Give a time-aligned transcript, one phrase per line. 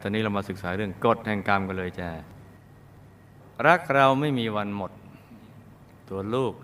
[0.00, 2.08] ตอนนี้เรามาศึกษาเรื่องกฎแห่งกรรมกันเลยจ้ะ
[3.66, 4.92] รักเราไม่มีวันหมด
[6.08, 6.54] ตัวลูก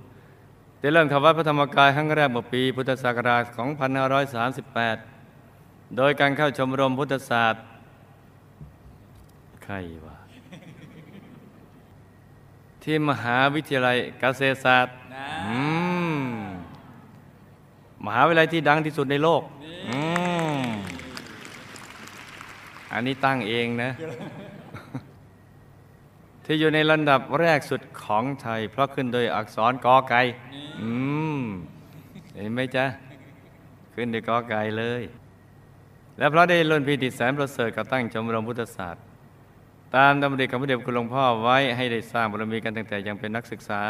[0.79, 3.43] ได้เริ่มทำวัดพระธรรมกายครั้งแรกเมื่อปีพุทธศักราช
[5.11, 7.63] 2538 โดยการเข้าชมรมพุทธศาสตร์
[9.65, 9.75] ใคร
[10.05, 10.17] วะ
[12.83, 14.95] ที่มหาวิทยาลัยเกษตรศาสตร์
[18.05, 19.43] มหาวิทยาลัยที่ดังที่สุดในโลก
[19.89, 19.99] อื
[20.65, 20.67] ม
[22.95, 23.91] อันนี้ตั้งเองนะ
[26.45, 30.21] ที่อยู่ในลำดับแรกสุดของไทย เพราะขึ้นโดยอักษรกอไก่
[30.81, 30.91] อื
[31.39, 31.41] ม
[32.35, 32.85] เห็นไหมจ๊ะ
[33.95, 35.03] ขึ้นด้วยกอไก่เลย
[36.19, 39.03] และเพราะได้ล้นพิธีแสนประเสริฐก็ตั้งชมรมพุทธศาสตร์
[39.97, 43.81] ตามดำริของพระเดชคุณหลวงพ่อไว้ให้ได้สร้างบารมีกันตั้งแต่ยังเป็นนักศึกษา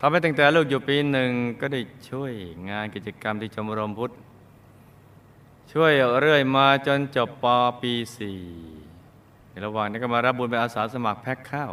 [0.00, 2.32] ทำให้ตั้งแต่ลูกอยู่ปีหนึ่งก็ได้ช่วย
[2.70, 4.12] งานกิจกรรมที่ชมรมพุทธ
[5.72, 7.44] ช่วยเรื่อยมาจนจบป
[7.82, 8.40] ปีสี่
[9.50, 11.72] ในระหว่างนั้ก็มารับบุญเป็นอาสาสมัครแพ็คข้าว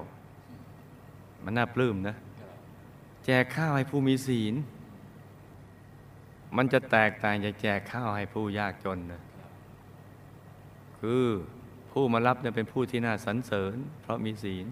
[1.44, 2.16] มันน่าปลื้มนะ
[3.26, 4.54] แจกข้าวให้ผู้มีศีล
[6.58, 9.22] มันจะแตกต่างจากแจกข้าวให้ผู้ยากจนนะ
[11.00, 11.26] คือ
[11.92, 14.66] ผู้มารับเนี่ยเป็นผู้ที่น่าสรรเสริญ เพราะมีศีล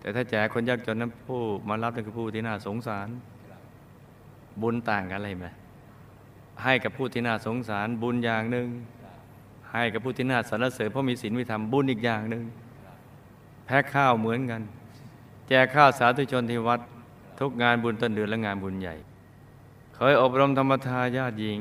[0.00, 3.08] แต่ถ้าแจกคนยากจนนั้นผู้มารับนั่นคือผู้ที่น่าสงสาร
[4.62, 5.48] บุญต่างกันอะไรไหม
[6.64, 8.68] ให้กับผู้ที่น่าสงสารบุญอย่างหนึ่ง
[9.72, 12.44] ให้กับผู้ที่น่าสรรเสริญเพราะมีศีลมีธรรมบุญอีกอย่างหนึ่ง
[13.66, 14.62] แพ็คข้าวเหมือนกัน
[15.48, 16.80] แจกข้าวสาธุชนที่วัด
[17.40, 18.94] ทุกงานบุญต้นเดือนและงานบุญใหญ่
[19.94, 21.60] เคยอบรมธรรมทายาทหญิง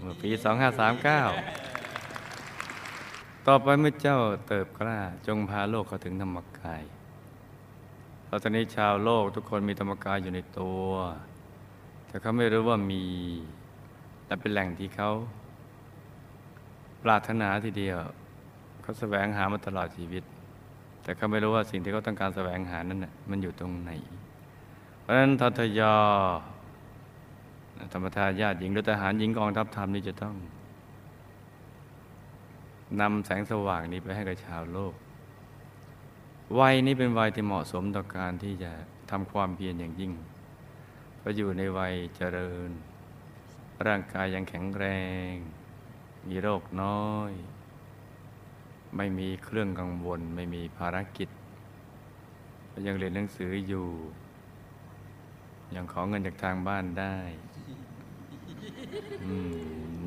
[0.00, 0.30] เมื่อปี
[1.88, 6.82] 2539 ต่อไปเมื่อเจ้าเติบกล้า จงพาโลกเข้าถึงธรรมกาย
[8.24, 10.88] เพราะตอนนี้ชาวโลกทุกคนมีธรรมกายอยู่ในตัว
[12.16, 13.02] แต่เขาไม่รู้ว่ามี
[14.26, 15.10] และเป็นแหล่งที่เขา
[17.02, 17.96] ปรารถนาทีเดียว
[18.82, 20.22] เขาแสวงหามาตลอดชีวิต
[21.02, 23.90] แต่เขาไม่รู้ว่าสิ่งที่เขาต้องการแสวงหานั้นน่ะมันอยู่ตรงไหน
[25.00, 25.80] เพราะฉะนั้นททย
[27.92, 30.34] ธรรมทายาทหญิงหรือทหารหญิงกองทัพธรรมนี่จะต้อง
[33.00, 34.94] นำแสงสว่างนี้ไปให้กับชาวโลก
[36.58, 38.70] วัยนี้เป็นวัยที่เหมาะสมต่อการที่จะ
[39.10, 40.14] ทำความเพียรอย่างยิ่ง
[41.26, 42.70] เพราะอยู่ในวัยเจริญ
[43.86, 44.84] ร่างกายยังแข็งแร
[45.30, 45.32] ง
[46.28, 47.32] มีโรคน้อย
[48.96, 51.28] ไม่มีเครื่องกังวล ไม่มีภารกิจ
[52.86, 53.88] ยังเรียนหนังสืออยู่
[55.74, 57.16] ยังขอเงินจากทางบ้านได้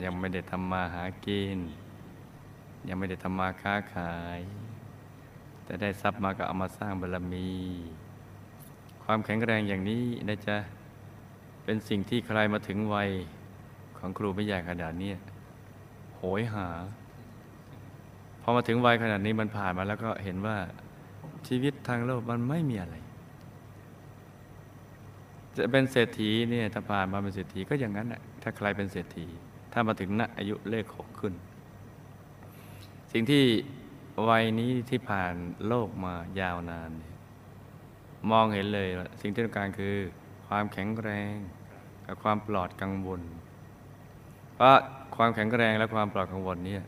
[0.03, 1.57] ยังไม่ได้ทำมาหากิน
[2.87, 4.39] ยังไม่ได้ทำมาค้าขาย
[5.63, 7.49] แต่ได้ทรัพย์มาก็เอามาสร้างบารมี
[9.03, 10.59] ความแข็งแรงอย่างนี้นะจ๊ะ
[11.71, 13.09] เป็นสิ่งที่ใครมาถึงวัย
[13.97, 15.11] ของครูไม่ใหญ่ขนาดนี้
[16.17, 16.67] โหยหา
[18.41, 20.57] พอมาถึงวัยขนาดนี้มันผ่านมาแล้วก็เห็นว่า
[21.47, 22.95] ชีวิตทางโลกมันไม่มีอะไร
[25.57, 29.27] จะเป็นเศรษฐีเนี่ยถ้าผ่านมาเป็นเศรษฐีก็อย่างนั้นแหละถ้าใครเป็นเศรษฐี
[29.73, 31.33] ถ้ามาถึงณอายุเลขหกขึ้น
[33.11, 33.43] สิ่งที่
[34.29, 35.33] วัยนี้ที่ผ่าน
[35.67, 36.91] โลกมายาวนาน
[38.31, 38.89] มองเห็นเลย
[39.21, 39.95] สิ่งที่ต้องการคือ
[40.49, 41.35] ความแข็งแรง
[42.05, 43.21] กับความปลอดกังวล
[44.55, 44.75] เพราะ
[45.15, 46.83] ความแข็งแรงและความปลอดกังวลเนี่ย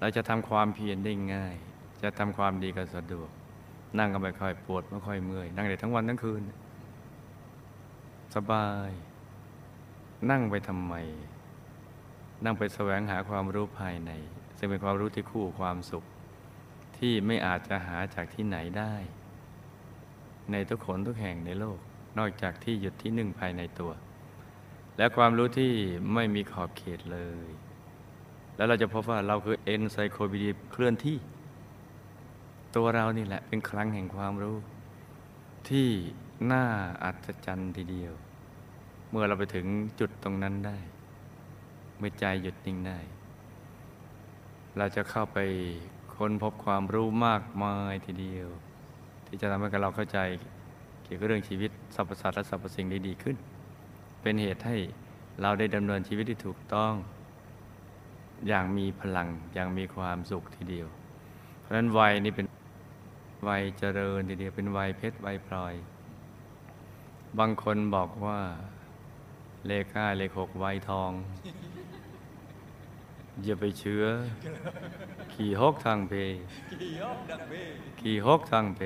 [0.00, 1.54] เราจะทำความเพียรได้ง่าย
[2.02, 3.30] จะทำความดีก็สะดวก
[3.98, 6.42] นั่งก็ไม่ค่อยปวดไม่ค่อยเมื่อย นั่งได้ทั้งวันทั้งคืน
[8.34, 8.90] สบาย
[10.30, 10.94] นั่งไปทำไม
[12.44, 14.10] นั่งไปแสวงหาความรู้ภายใน
[14.58, 16.04] ซึ่งเป็นความรู้ที่คู่ความสุข
[16.98, 18.94] ที่ไม่อาจจะหาจากที่ไหนได้
[20.50, 21.78] ในทุกคนทุกแห่งในโลก
[22.18, 23.92] นอกจากที่หยุดที่หนึ่งภายในตัว
[24.96, 25.72] และความรู้ที่
[26.14, 27.48] ไม่มีขอบเขตเลย
[28.56, 31.16] แล้วเราจะพบว่าเราคือเอนไซโคปีเดียเคลื่อนที่
[32.76, 34.56] ตัวเรานี่แหละเป็นครั้งแห่งความรู้
[35.68, 35.88] ที่
[36.52, 36.64] น่า
[37.04, 38.12] อัศจรรย์ทีเดียว
[39.10, 39.66] เมื่อเราไปถึง
[40.00, 40.78] จุดตรงนั้นได้
[41.98, 42.98] เมื่อใจหยุดนิ่งได้
[44.76, 45.38] เราจะเข้าไป
[46.14, 48.48] ค้นพบความรู้มากมายทีเดียว
[49.26, 50.18] ที่จะทำให้เราเข้าใจ
[51.08, 53.36] กี่ยวกับเรื่องชีวิตสรรพสัตว์และสรรพสิ่งได้ดีขึ้น
[54.22, 54.76] เป็นเหตุให้
[55.42, 56.92] เราได้ดำเนินชีวิตที่ถูกต้อง
[58.48, 60.86] อย่างมีพลังอย่างมีความสุขทีเดียว
[61.60, 62.46] เพราะฉะนั้นวัยนี้เป็น
[63.48, 65.74] วัยเจริญทีเดียวเป็นวัยเพชรวัยพลอย
[67.38, 68.40] บางคนบอกว่า
[69.66, 71.12] เลขห้าเลขหกวัยทอง
[73.44, 74.04] อย่าไปเชื้อ
[75.32, 76.12] ขี่ฮกทางเพ
[78.00, 78.80] ขี่ฮกทางเพ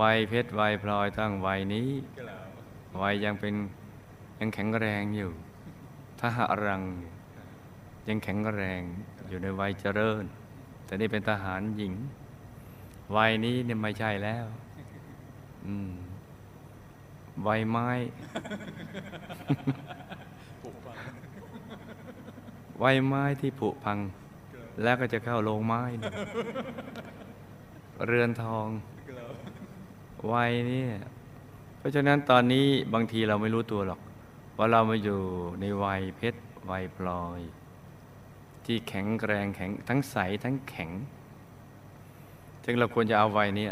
[0.00, 1.90] วัยเพชรวัยพลอยทั้งวัยนี้
[3.02, 3.54] วัยยังเป็น
[4.38, 5.30] ยังแข็งแรงอยู่
[6.18, 6.82] ถ้าหารัง
[8.08, 8.82] ยังแข็งแรง
[9.28, 10.24] อยู่ในวัยเจริญ
[10.84, 11.94] แต่นี่เป็นทหารหญิง
[13.16, 14.46] วัยนี้เนี่ยไม่ใช่แล้ว
[15.66, 15.92] อืม
[17.46, 17.88] วัยไม้
[22.82, 23.98] วัยไม้ที่ผุพัง
[24.82, 25.82] แล้วก็จะเข้าโรงไม้
[28.06, 28.68] เรือนทอง
[30.32, 30.90] วัยเนี่ย
[31.78, 34.00] เพราะฉะนั้นตอนนี้บางทีเราไม่รู้ตัวหรอก
[34.58, 35.20] ว่าเรามาอยู่
[35.60, 36.40] ในวัยเพชร
[36.70, 37.40] วัยพลอย
[38.64, 40.90] ที่แข็งแรงแข็งทั้งใสทั้งแข็ง
[42.64, 43.68] จึงเราควรจะเอาวัยนี้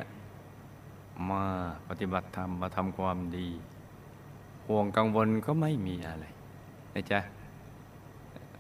[1.31, 1.45] มา
[1.89, 3.49] ปฏิบัติธรรมมาทำความดี
[4.67, 6.27] ห่วงกังวลก็ไม่มีอะไร
[6.95, 7.21] นะจ๊ะ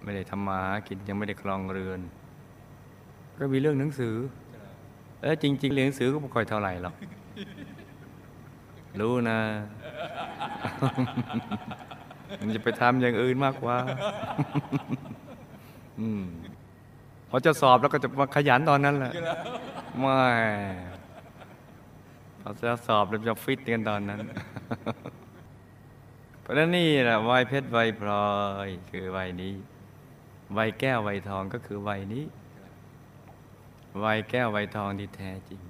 [0.02, 2.00] ไม่ได้ทำมาหากินยังไม่ได้คลองเรือน
[3.38, 4.14] ก็มีเรื่องหนังสือ
[5.20, 6.94] เออจริง ๆ เรียนหนังสือก็ไม่ค่อยเท่าไหร่หรอก
[9.00, 9.38] รู้นะ
[12.40, 13.76] มันจะไปทำอย่างอื่นมากกว่า
[16.00, 16.24] อืม
[17.28, 19.12] พอจะสอบแล้วก็จะมาขยันตอนนั้นแหละ
[19.98, 20.22] ไม่
[22.40, 24.20] พอจะสอบแล้วจะฟิตกันตอนนั้น
[26.40, 28.26] เพราะฉะนั้นนี่แหละวัยเพชรวัยพลอ
[28.66, 29.54] ยคือวัยนี้
[30.56, 32.24] วัยแก้ววัยทองก็คือวัยนี้
[34.04, 35.62] วัยแก้ววัยทองที่แท้จริง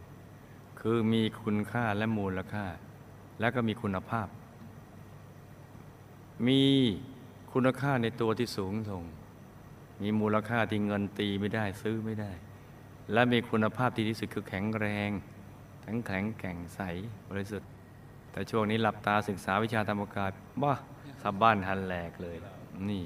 [0.81, 2.65] คือมีคุณค่าและมูลค่า
[3.43, 4.29] แล้วก็มีคุณภาพ
[6.47, 6.63] มี
[7.53, 9.03] คุณค่าในตัวที่สูงส่ง
[10.03, 12.31] มีมูลค่าที่เงินตีไม่ได้ซื้อไม่ได้
[13.13, 15.11] และมีคุณภาพที่ที่สุดคือแข็งแรง
[15.85, 16.81] ทั้งแข็งแกร่งใส
[17.31, 17.69] บริสุทธิ์
[18.33, 20.31] แต่ช่วงนี้หลับตาศึกษาวิชาธรรมกาย
[20.63, 20.73] บ้า
[21.23, 22.37] สับบ้านหันแหลกเลย
[22.89, 23.05] นี่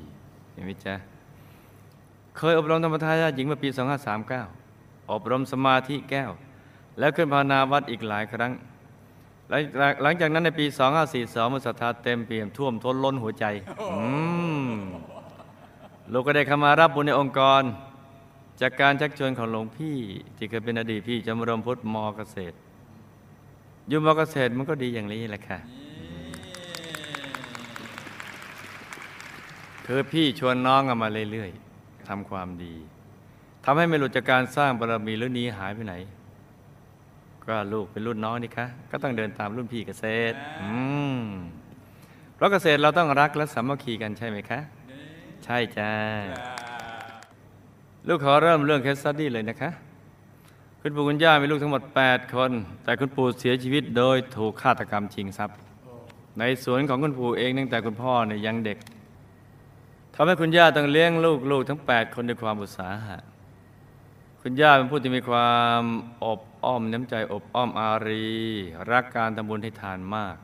[0.52, 0.94] เห็นไหมจ๊ะ
[2.36, 3.68] เคยอบรมธรรมทายาหญิงเมื่อปี
[4.40, 6.30] 2539 อบรมสมาธิแก้ว
[6.98, 8.52] แล้วขึ้นภาวนาวัดอีกหลายครั้ง
[9.50, 9.62] หลัง
[10.02, 10.66] หลังจากนั้นในปี
[11.10, 13.44] 2542มันศรัทธาเต็มเปี่ยมท่วมท้นล้นหัวใจ
[16.12, 17.62] ลูกก็ได้เข้ามารับบุญในองค์กร
[18.60, 19.96] จากการชักชวนของหลวงพี่
[20.36, 22.56] ที่เคยเป็นอดีตพี่จำรมพุทธมเกษตร
[23.88, 25.58] อยู่มเกษตรมันก็ดีอย่างนี้แหละค่ะ
[29.86, 32.74] คือพี่ชวนน้องมาเรื่อยๆทำความดี
[33.64, 35.94] ทำให้ไม่หลุดจากการสร้างบารมีหรือนีหายไปไหน
[37.48, 40.70] ก็ลูกเป็นรุ่นน้องนี่คะก็ต้องเดินตามรุ่นพี่เกษตรอื
[41.18, 41.20] ม
[42.34, 44.60] เพราะเกษตรเราต้องรักและสามัคคีกันใช่ไหมคะ
[45.44, 45.90] ใช่จ้า
[48.08, 49.70] ลูกขอเริ่มเรื่องเคสสตดี้เลยนะคะ
[50.80, 52.50] คุณปู่คุณย่ามีลูกทั้งหมด 8 คน
[52.84, 55.56] แต่คุณปู่เสียชีวิตโดยถูกฆาตกรรมชิงทรัพย์
[56.38, 58.78] ในสวนของคุณปู่เองตั้งแต่คุณพ่อเนี่ยยังเด็ก
[60.14, 63.18] ทำให้คุณย่าต้องเลี้ยงลูกลูกทั้ง 8 คนด้วยความอุตสาหะ
[64.42, 65.82] คุณย่าเป็นผู้ที่มีความ
[66.24, 68.26] อบ อ้อมน้ำใจอบอ้อมอารี
[68.90, 70.36] รักการทำบุญให้ทานมาก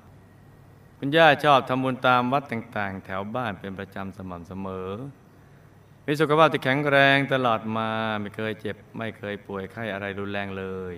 [0.99, 4.91] คุณย่าชอบทำบุญตามวัดต่างๆ แถวบ้านเป็นประจำสม่ำเสมอ
[6.07, 7.91] มีสุขภาพที่แข็งแรงตลอดมา
[8.21, 10.95] ไม่เคยเจ็บไม่เคยป่วยไข้อะไรรุนแรงเลย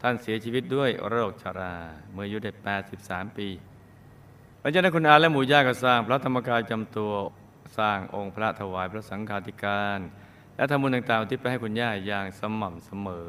[0.00, 1.74] ท่านเสียชีวิตด้วยโรคชรา
[2.12, 2.50] เมื่ออายุได้
[2.94, 3.48] 83 ปี
[4.60, 7.12] หลังจากนั้นคุณอาและหมู่ย่าก็สร้าง พระธรรมกายจำตัว
[7.78, 9.98] สร้างองค์พระถวายพระสังฆาธิการ
[10.56, 13.28] และทำบุญต่างๆที่ไปให้คุณย่าอย่างสม่ำเสมอ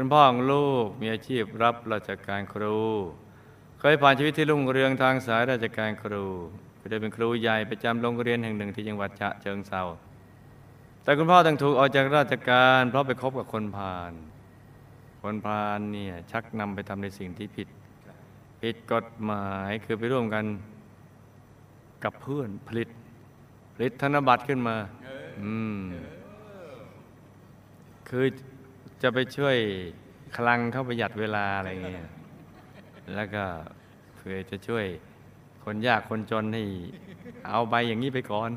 [0.00, 2.78] คุณพ่อของลูกมีอาชีพรับราชการครู
[3.80, 6.24] เคยผ่านชีวิตที่รุ่งเรืองทางสายราชการครู
[6.90, 9.82] ได้เป็นครูใหญ่ประจำโรงเรียนแห่งหนึ่งที่จังหวัดฉะเชิงเทรา
[11.02, 14.12] แต่คุณพ่อต้องถูกออกจากราชการ เพราะไปคบกับคนพาล
[15.22, 17.68] คนพาลเนี่ยชักนำไปทำในสิ่งที่ผิด
[18.62, 20.44] ผิดกฎหมายคือไปร่วมกัน
[22.04, 22.88] กับเพื่อนผลิต
[23.74, 24.76] ผลิตธนบัตรขึ้นมา
[25.42, 25.82] อืม
[28.10, 28.26] คือ
[29.02, 29.56] จะไปช่วย
[30.36, 32.06] คลังเข้าประหยัดเวลาอะไรเงี้ย
[33.14, 33.44] แล้วก็
[34.16, 34.84] เพื่อจะช่วย
[35.64, 36.62] คนยากคนจนให้
[37.48, 38.50] เอาใบอย่างนี้ไปก่อน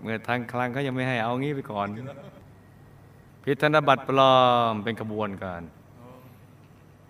[0.00, 1.88] เมื่อทางคลังเขายังไม่ให้เอางี้ไปก่อน
[3.42, 4.36] พิธนบัตรปลอ
[4.72, 5.62] มเป็นขบวนการ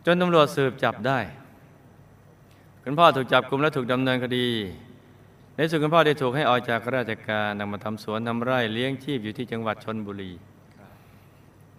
[0.07, 1.19] จนตำรวจสืบจับได้
[2.83, 4.49] คุณพ่อถูกจับกุมและถูกดำเนินคดี
[5.55, 10.33] ในสุดคุณพ่อได้ถูกให้ออกจากราชการนำมาทำสวนทำไร่เลี้ยงชีพอยู่ที่จังหวัดชนบุรี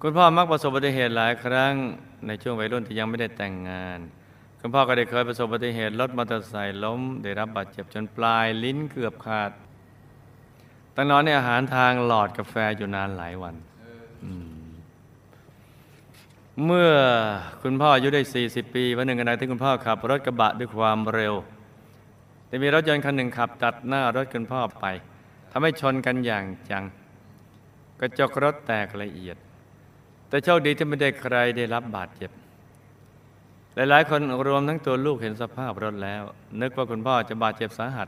[0.01, 1.73] คุณพ่อมักประสบอุบัติเหตุหลายครั้ง
[2.27, 3.99] ในช่วงวัยรุ่นที่ยังไม่ได้แต่งงาน
[4.59, 9.51] คุณพ่อก็ได้เคยประสบอุบัติเหตุรถมอเตอร์ไซค์ล้ม ได้รับบาดเจ็บจนปลายลิ้นเกือบขาด
[10.95, 13.55] ตั้งนอนในอาหารทางหลอดกาแฟอยู่นานหลายวัน
[16.65, 16.91] เมื่อ
[17.61, 21.33] คุณพ่ออายุได้ 40 ปีวันหนึ่งขณะที่คุณพ่อขับรถกระบะด้วยความเร็ว
[22.47, 24.85] แต่มีรถยนต์คันหนึ่งขับตัดหน้ารถคุณพ่อไป
[25.51, 26.83] ทำให้ชนกันอย่างจัง
[27.99, 29.37] กระจกรถแตกละเอียด
[30.35, 32.31] แต่โชคดีที่ไม่ได้ใครได้รับบาดเจ็บ
[33.75, 36.23] หลายๆ คนรวมทั้งตัวลูกเห็นสภาพรถแล้ว
[36.61, 38.07] นึกว่าคุณพ่อจะบาดเจ็บสาหัส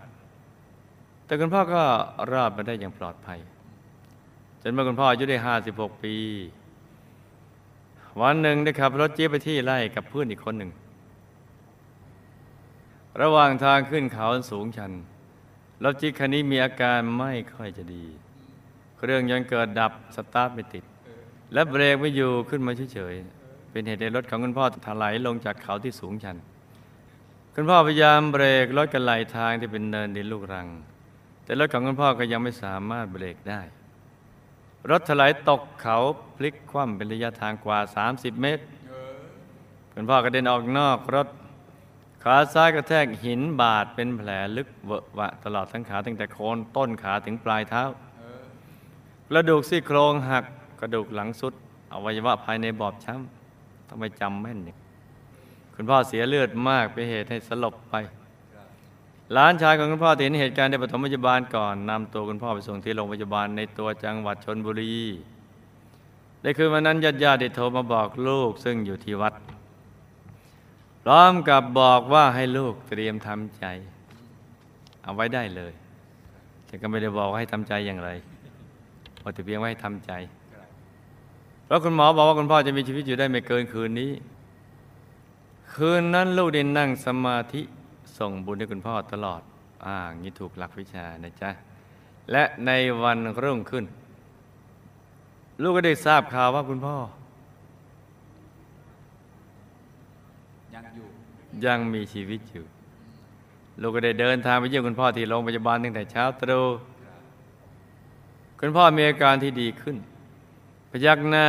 [1.26, 1.84] แต่คุณพ่อก็
[2.32, 3.40] รอดมาได้อย่างปลอดภัย
[4.62, 6.16] จนเมื่อคุณพ่ออายุได้ห้าสิบหกปี
[8.22, 10.72] วันหนึ่งได้ขับรถจี๊ปไปที่ไร่กับเพื่อนอีกคนหนึ่ง
[13.22, 14.92] ระหว่างทางขึ้นเขาสูงชัน
[15.84, 18.06] รถจี๊ปคันนี้มีอาการไม่ค่อยจะดี
[18.98, 20.86] เครื่องยนต์เกิดดับสตาร์ทไม่ติด
[21.54, 26.38] และเบรกไม่อยู่ขึ้นมาเฉยๆเป็นเหตุให้รถของคุณพ่อไถลลงจากเขาที่สูงชัน
[27.56, 30.68] คุณพ่อพยายามเบรกรถกับไหล่ทางที่เป็นเนินดินลูกรัง
[31.44, 33.62] แต่รถของคุณพ่อก็ยังไม่สามารถเบรกได้
[34.92, 35.98] รถไถลตกเขา
[36.36, 38.66] พลิกคว่ำเป็นระยะทางกว่า 30 เมตร
[39.94, 41.28] คุณพ่อกระเด็นออกนอกรถ
[42.24, 47.84] ขาซ้ายกระแทกหินบาดเป็นแผลลึกเวอะวะตลอดทั้งขาตั้งแต่โคนต้นขาถึงปลายเท้า
[49.30, 50.46] กระดูกซี่โครงหัก
[50.80, 51.54] กระดูกหลังสุด
[51.94, 54.78] อวัยวะภายในบอบช้ำทำไมจำแม่นเนี่ย
[55.74, 57.94] คุณพ่อเสียเลือดมากเป็นเหตุให้สลบไป
[59.34, 64.96] หลานชายของคุณพ่อเห็นเหตุการณ์ได้ปฐมพยาบาลก่อนนำตัวคุณพ่อไปส่งที่โรงพยาบาลในตัวจังหวัดชนบุรี
[66.42, 69.34] ในคืนวันนั้นญาติญาติได้โทรมาบอกลูกซึ่งอยู่ที่วัด
[71.04, 73.66] พร้อมกับบอกว่าให้ลูกเตรียมทำใจ
[75.04, 75.74] เอาไว้ได้เลย
[76.66, 78.10] แต่ก็ไม่ได้บอกว่าให้ทำใจอย่างไร
[79.22, 80.12] บอแต่เพียงว่าให้ทำใจ
[81.68, 84.12] เพราะคุณหมอบอกว่าคุณพ่อจะมีชีวิตอยู่ได้ไม่เกินคืนนี้
[85.74, 87.62] คืนนั้นลูกได้นั่งสมาธิ
[88.18, 89.42] ส่งบุญให้คุณพ่อตลอด
[89.86, 91.50] อ่างี้ถูกหลักวิชานะจ๊ะ
[92.32, 92.72] และใน
[93.04, 93.86] วันรุ่งขึ้น
[95.62, 96.96] ลูกก็ได้ทราบข่าวว่าคุณพ่อ
[100.74, 101.08] ยังอยู่
[101.66, 102.66] ยังมีชีวิตอยู่
[103.82, 106.66] ลูกก็ได้เดินทางไปเยี่ยมคุณพ่อที่โรงพยาบาลตั้งแต่เช้าตรู่
[108.60, 109.98] คุณพ่อมีอาการที่ดีขึ้น
[110.92, 111.48] พยักหน้า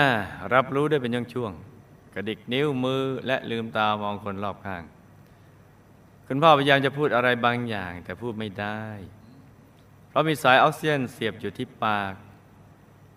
[0.55, 4.83] รับรู้ได้เป็นช่วงๆกระดิกนิ้วมือและลืมตามองคนรอบข้าง
[6.27, 8.83] คุณพ่อพยายามจะพูดอะไรบางอย่าง แต่พูดไม่ได้
[10.09, 12.15] เพราะมีสายออกซิเจนเสียบอยู่ที่ปาก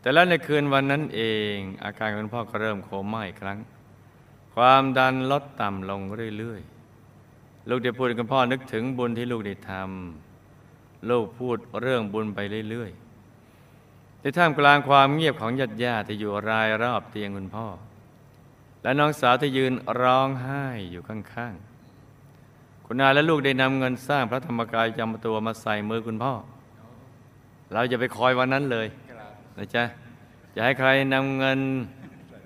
[0.02, 1.22] แต่แล้วในคืนวันนั้นเอ
[1.54, 3.60] ง อาการคุณพ่อก็เริ่มโคม่าอีกครั้ง
[4.56, 6.02] ความดันลดต่ำลง
[6.38, 13.11] เรื่อยๆ ลูกได้พูดกับคุณพ่อนึกถึงบุญที่ลูกได้ทำลูกพูดเรื่องบุญไปเรื่อยๆ
[14.22, 17.68] ในท่ามกลางความเงียบของญาติญาติที่อยู่รายรอบเตียงคุณพ่อ
[18.84, 26.34] และน้องสาวที่ยืนร้องไห้อยู่ข้างๆ คุณอาและลูกได้นำเงินสร้างพระธรรมกายจำตัวมาใส่มือคุณพ่อ
[27.74, 28.88] เราจะไปคอยวันนั้นเลย
[29.58, 29.84] นะจ๊ะ
[30.54, 31.60] อย่าให้ใครนำเงิน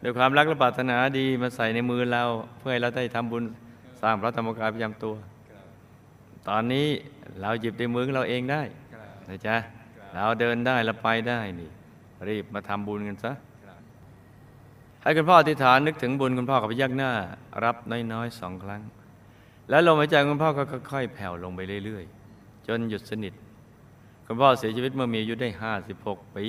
[0.03, 2.23] ด้วยความรักและปรารถนาดีมาใส่ในมือเรา
[2.57, 3.43] เพื่อให้เราได้ทำบุญ
[4.01, 5.15] สร้างพระธรรมกายประจำตัว
[6.47, 6.87] ตอนนี้
[7.41, 8.61] เราหยิบด้วยมือของเราเองได้
[9.29, 9.55] นะจ๊ะ
[10.15, 11.69] เราเดินได้เราไปได้นี่
[12.29, 13.31] รีบมาทำบุญกันซะ
[15.01, 17.11] ให้คุณพ่ออธิษฐานนึกถึงบุญคุณพ่อกับพยักหน้า
[17.63, 17.75] รับ
[18.13, 18.81] น้อยๆสองครั้ง
[19.69, 23.33] แล้วลมหายใจคุณพ่อก็ค่อยๆแผ่วลงไปเรื่อยๆ จนหยุดสนิท
[24.25, 25.49] คุณพ่อเสียชีวิตเมื่อมีอายุได้
[25.91, 26.45] 56 ปี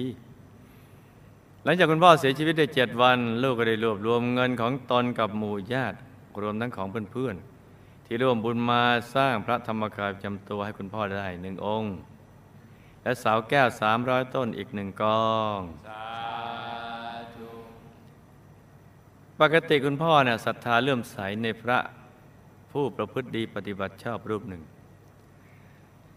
[1.64, 5.96] หลังจากคุณพ่อเสียชีวิตได้เจ็ดวัน ลูกก็ได้รวบรวมเงินของตนกับหมู่ญาติ
[6.42, 8.82] รวมทั้งของเพื่อนๆที่ร่วมบุญมา
[9.14, 11.94] สร้างพระธรรมกายประจำตัวให้คุณพ่อได้หนึ่งองค์
[13.06, 13.68] และเสาแก้ว
[14.00, 16.06] 300ต้นอีกหนึ่งกองสา
[17.34, 17.48] ธุ
[19.40, 21.78] ปกติคุณพ่อเนี่ยศรัทธาเลื่อมใสในพระ
[22.72, 24.62] ผู้ประพฤติดีปฏิบัติชอบรูปหนึ่ง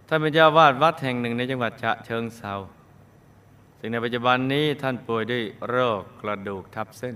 [0.07, 2.53] ท่านเป็นเจ้าวาดวัดแห่งหนึ่งในจังหวัดฉะเชิงเซา
[3.79, 7.15] ซึ่งในปัจจุบันนี้ท่านป่วยด้วยโรคกระดูกทับเส้น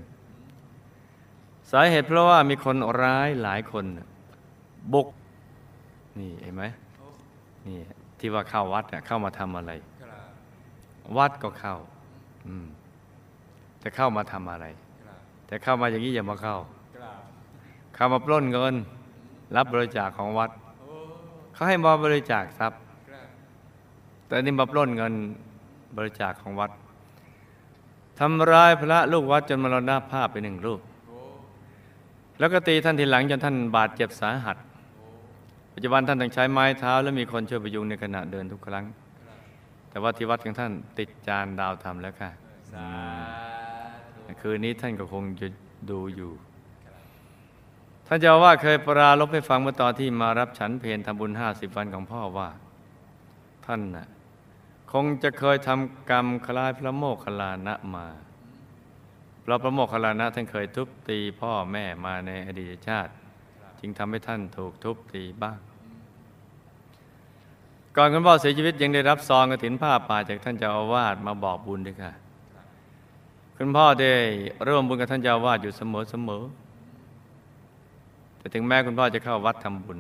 [1.72, 4.08] สาเหตุเพราะว่ามีคนร้ายหลายคนน่ะ
[4.94, 5.08] บุก
[6.20, 6.63] นี่เห็นไหม
[7.68, 7.80] นี่
[8.25, 11.75] ที่ว่าเข้าวัดเนี่ยเข้ามาทำอะไรครับวัดก็เข้า
[12.48, 12.68] อืม
[13.80, 14.65] แต่เข้ามาทำอะไร
[15.06, 16.58] ครับแต่เข้ามาอย่างนี้อย่ามาเข้า
[16.98, 17.20] ครับ
[17.96, 18.74] เข้ามาปล้นเงิน
[19.56, 20.50] รับบริจาคของวัด
[20.82, 20.96] โอ้
[21.53, 23.25] เขาให้มาบริจาคทรัพย์ครับ
[24.27, 25.13] แต่นี่มาปล้นเงิน
[25.98, 26.72] บริจาคของวัด
[28.20, 31.18] ทำร้ายพระลูกวัดจนมรณภาพไปหนึ่งรูปโอ้
[32.39, 34.58] แล้วก็ตีท่านทีหลังจนท่านบาดเจ็บสาหัส
[35.74, 38.86] ปัจจุบันท่านต้องใช้ไม้เท้า และมีคนช่วยประยุงในขณะเดินทุกครั้ง
[39.89, 42.30] แต่ว่าที่วัดของท่านติดจานดาวธรรมแล้วค่ะ
[44.42, 45.48] คืนนี้ท่านก็คงจะ
[45.89, 46.32] ดูอยู่
[48.08, 52.50] ท่านเจ้าว่าเคยปราลบให้ฟังเมื่อตอนที่มารับฉันเพนทำบุญห้าสิบวันของพ่อว่า
[53.65, 54.08] ท่านน่ะ
[54.92, 58.08] คงจะเคยทำกรรมคล้ายพระโมคคัลลานะมา
[59.42, 63.12] เพราะพระโมคคัลลานะท่านเคยทุบตีพ่อแม่มาในอดีตชาติ
[63.86, 65.58] จึงทำให้ท่านถูกทุบตีบ้าง
[67.96, 72.12] ก่อนคุณพ่อเสียชีวิตยังได้รับซองกระถินผ้าป่าจากท่านเจ้าอาวาสมาบอกบุญด้วยค่ะ
[73.58, 74.13] คุณพ่อได้
[74.68, 76.44] ร่วมบุญกับท่านเจ้าอาวาสอยู่เสมอเสมอ
[78.38, 80.00] แต่ถึงแม้คุณพ่อจะเข้าวัดทำบุญ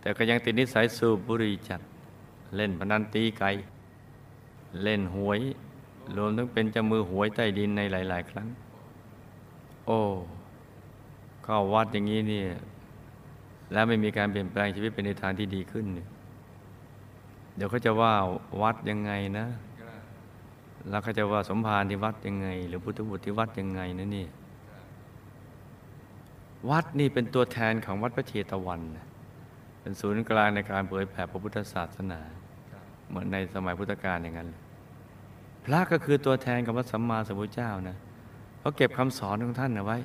[0.00, 1.80] แต่ก็ยังติดนิสัยสูบบุหรี่จัด
[2.56, 3.50] เล่นพนันตีไก่
[4.82, 5.40] เล่นหวย
[6.16, 8.48] รวมทั้งเป็นจมือหวยใต้ดินในหลาย ๆ ครั้ง
[9.86, 10.00] โอ้
[11.44, 12.46] เข้าวัดอย่างนี้เนี่ย
[13.72, 16.08] แล้วไม่มีการเปลี่ยนแปลงชีวิตเป็นในทางที่ดีขึ้นเนี่ย
[17.56, 18.14] เดี๋ยวเขาจะว่า
[18.62, 19.46] วัดยังไงนะ
[20.88, 24.26] แล้วเขาจะว่าสมภารที่วัดยังไง หรือพุทธบุตรที่วัดยังไงนะนี่
[26.70, 28.80] วัดนี่เป็นตัวแทนของวัดพระเชตวัน
[29.80, 32.20] เป็นศูนย์กลางในการเผยแผ่พระพุทธศาสนา
[33.08, 34.50] เหมือนในสมัยพุทธกาลอย่างนั้น
[35.64, 37.96] พระก็คือตัวแทนของพระสัมมาสัมพุทธเจ้านะ
[38.60, 39.98] เขาเก็บคำสอนของท่านเอาไว้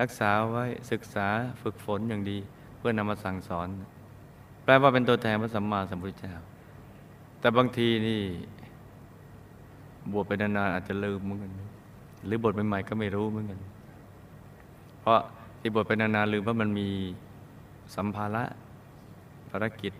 [0.00, 1.26] รักษาไว้ศึกษา
[1.62, 2.38] ฝึกฝนอย่างดี
[2.82, 3.68] พื่อนำมาสั่งสอน
[4.64, 6.32] แปลว่าเป็นตัวแทนพระสัมมาสัมพุทธเจ้า
[7.40, 8.20] แต่บางทีนี่
[10.12, 11.52] บวชไปนานๆอาจจะลืมเหมือนกัน
[12.26, 13.60] หรือบวชใหม่ๆก็ไม่รู้เหมือนกัน
[15.00, 15.20] เพราะ
[15.60, 16.88] ที่บวชไปนานๆลืมว่ามันมี
[17.94, 18.44] สัมภาระ
[19.50, 19.92] ภารกิจ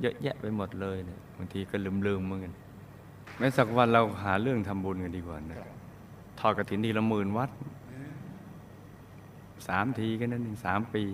[0.00, 2.52] เยอะแยะไปหมดเลยเนี่ยบางทีก็ลืมๆเหมือนกัน
[3.38, 5.58] แม้สักวันเราหาเรื่องทำบุญกันดีกว่านะ
[6.40, 7.50] ทอดกระถินทีละหมื่นวัด
[9.68, 11.04] สามทีก็นั้นเองสามปี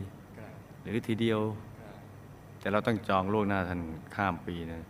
[0.82, 1.40] หรือทีเดียว
[2.60, 3.80] แต่เราต้องจองล่วงหน้าทัน
[4.14, 4.82] ข้ามปีนะ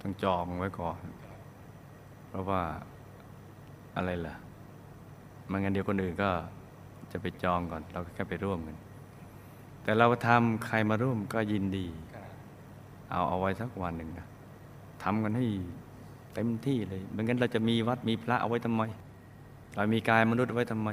[0.00, 0.98] ต้องจองไว้ก่อน
[2.28, 2.62] เพราะว่า
[3.96, 4.34] อะไรล่ะ
[5.48, 6.30] ไมันงั้นเดี๋ยวคนอื่นก็
[7.12, 8.76] จะไปจองก่อน เราก็แค่ไปร่วมกัน
[9.82, 11.86] แต่เราทำใครมาร่วมก็ยินดี
[13.10, 14.26] เอาเอาไว้สักวันหนึ่งนะ
[15.02, 15.46] ทำกันให้
[16.34, 18.82] เต็มที่เลยไม่งั้นเราจะมีวัดมีพระเอาไว้ทำไม
[19.76, 20.88] เรามีกายมนุษย์ไว้ทำไม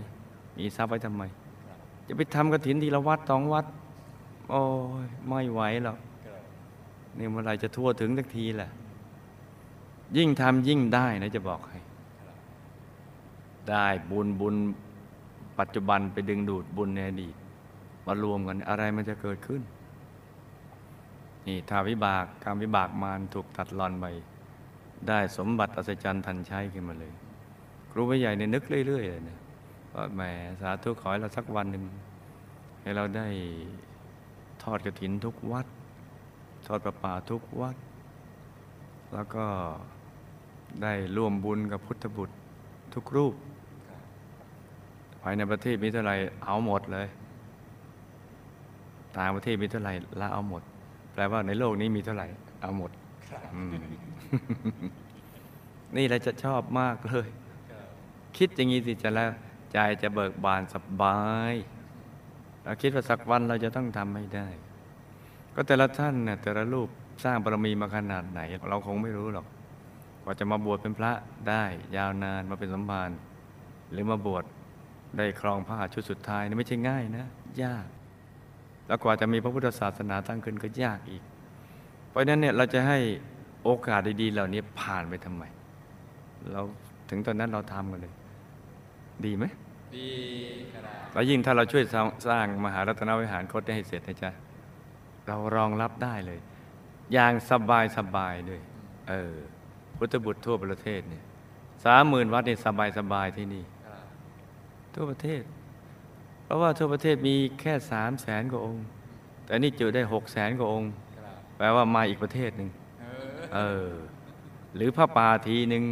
[0.60, 1.24] มีทรัพย์ไว้ทำไม
[2.08, 3.66] จะไปทำกระถินทีละวัดสองวัด
[4.50, 4.62] โอ้
[5.04, 5.98] ยไม่ไหวหรอก
[7.18, 8.70] นี่เมื่อไรจะทั่วถึงสักทีแหละ
[10.18, 11.80] ยิ่งทำยิ่งได้นะจะบอกให้
[13.70, 14.56] ได้บุญบุญ
[15.60, 17.36] ปัจจุบันไปดึงดูดบุญในอดีต
[18.06, 19.62] มารวมกันอะไรมันจะเกิดขึ้น
[21.48, 24.06] นี่ถ้าวิบากกรรมวิบากมารถูกตัดรอนไป
[25.08, 27.14] ได้สมบัติอัศจรรย์ทันใช้ขึ้นมาเลย
[27.92, 29.38] ครูผู้ใหญ่เนี่ยนึกเรื่อยๆเลยนะ
[29.94, 30.22] ว่าแหม
[30.62, 31.84] สาธุขอให้เราสักวันหนึ่ง
[32.82, 33.28] ให้เราได้
[34.64, 35.68] ทอดกระถินทุกวัด
[36.68, 37.76] ทอดประป่าทุกวัด
[39.14, 39.46] แล้วก็
[40.84, 42.36] ได้ร่วมบุญกับพุทธบุตร
[42.94, 43.34] ทุกรูป
[45.22, 47.08] ภายในประเทศมีเท่าไหร่เอาหมดเลย
[49.18, 50.62] ต่างประเทศมีเท่าไหร่ละเอาหมด
[51.14, 52.28] แปลว่าในโลกนี้มีเท่าไหร่
[52.62, 52.92] เอาหมด
[53.72, 53.74] ม
[55.96, 57.28] นี่เราจะชอบมากเลย
[58.38, 59.30] คิดอย่างนี้สิจะแล้ว
[59.74, 61.20] ใจจะเบิกบานสบา
[61.52, 61.54] ย
[62.64, 64.48] เราคิดว่าสักวันเราจะต้องทำให้ได้
[65.56, 66.90] ก็แต่ละท่านเนี่ยแต่ละรูป
[67.24, 69.46] สร้างบารมีมาขนาดไหน เราคงไม่รู้หรอก
[70.24, 71.12] กว่าจะมาบวชเป็นพระ
[71.50, 71.64] ได้
[71.98, 73.10] ยาวนานมาเป็นสมภาร
[73.92, 74.44] หรือมาบวช
[75.18, 77.26] ได้ครองผ้าชุดสุดท้ายนี่ไม่ใช่ง่ายนะ
[77.64, 77.88] ยาก
[78.88, 81.24] แล้วกว่าจะมีพระพุทธศาสนาตั้งขึ้นก็ยากอีก
[82.10, 83.00] เพราะฉะนั้นเนี่ยเราจะให้
[83.64, 85.44] โอกาสดีๆ เหล่านี้ผ่านไปทำไม
[86.52, 86.62] เรา
[87.10, 88.14] ถึงตอนนั้นเราทำกันเลย
[89.26, 89.46] ดีไหม
[91.14, 94.32] แล้วยิ่งถ้าเราช่วยสร้างสร้างมหารัตนวิหารคดให้เสร็จนะจ๊ะ
[95.28, 96.40] เรารองรับได้เลย
[97.14, 98.62] อย่างสบายสบายด้วย
[99.10, 99.36] เออ
[99.98, 101.24] พุทธบุตรทั่วประเทศเนี่ย
[101.86, 104.06] สามหมื่นวัดเนี่ยสบายสบายที่นี่ครับ
[104.94, 105.44] ทั่วประเทศ
[106.44, 108.86] เพราะว่าทั่วประเทศมีแค่สามแสนกว่าองค์
[109.46, 112.70] แต่นี่จุได้หกแสนกว่าองค์ครับแปลว่ามาอีกประเทศหนึ่ง
[113.02, 113.90] เออเออ
[114.76, 115.84] หรือพระป่าทีหนึ่ง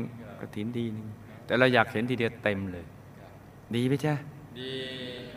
[0.41, 1.07] กระถินทีหนึ่ง
[1.45, 2.85] แต่เราอยากเห็นทีเดียวเต็มเลย
[3.75, 4.13] ดีไหมจ๊ะ
[4.59, 4.71] ดี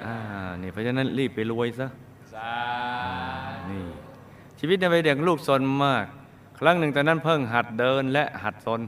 [0.05, 0.15] อ่า
[0.63, 1.87] นี่เพราะฉะนั้นรีบไปรวยซะ
[2.35, 2.53] สา
[3.71, 3.85] นี่
[4.59, 6.05] ชีวิตในวัยเด็กลูกซนมาก
[6.59, 8.81] ครั้งหนึ่งตอนนั้นเพิ่งหัดเดินและหัดซน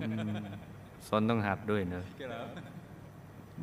[0.00, 0.12] อืม
[1.08, 2.46] ซนต้องหัดด้วยเนอะครับ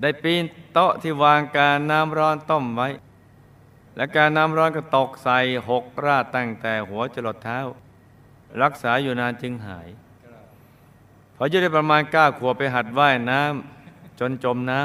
[0.01, 2.89] ได้ปีนโต๊ะที่วางการน้ำร้อนต้มไว้
[3.95, 7.59] และการน้ำร้อนก็ตกใส่หกราดตั้งแต่หัวจรดเท้า
[8.61, 9.87] รักษาอยู่นานจึงหาย
[10.23, 10.45] ครับ
[11.35, 13.80] พออายุได้ประมาณเก้าขวบไปหัดว่ายน้ำ
[14.21, 14.79] จนจมน้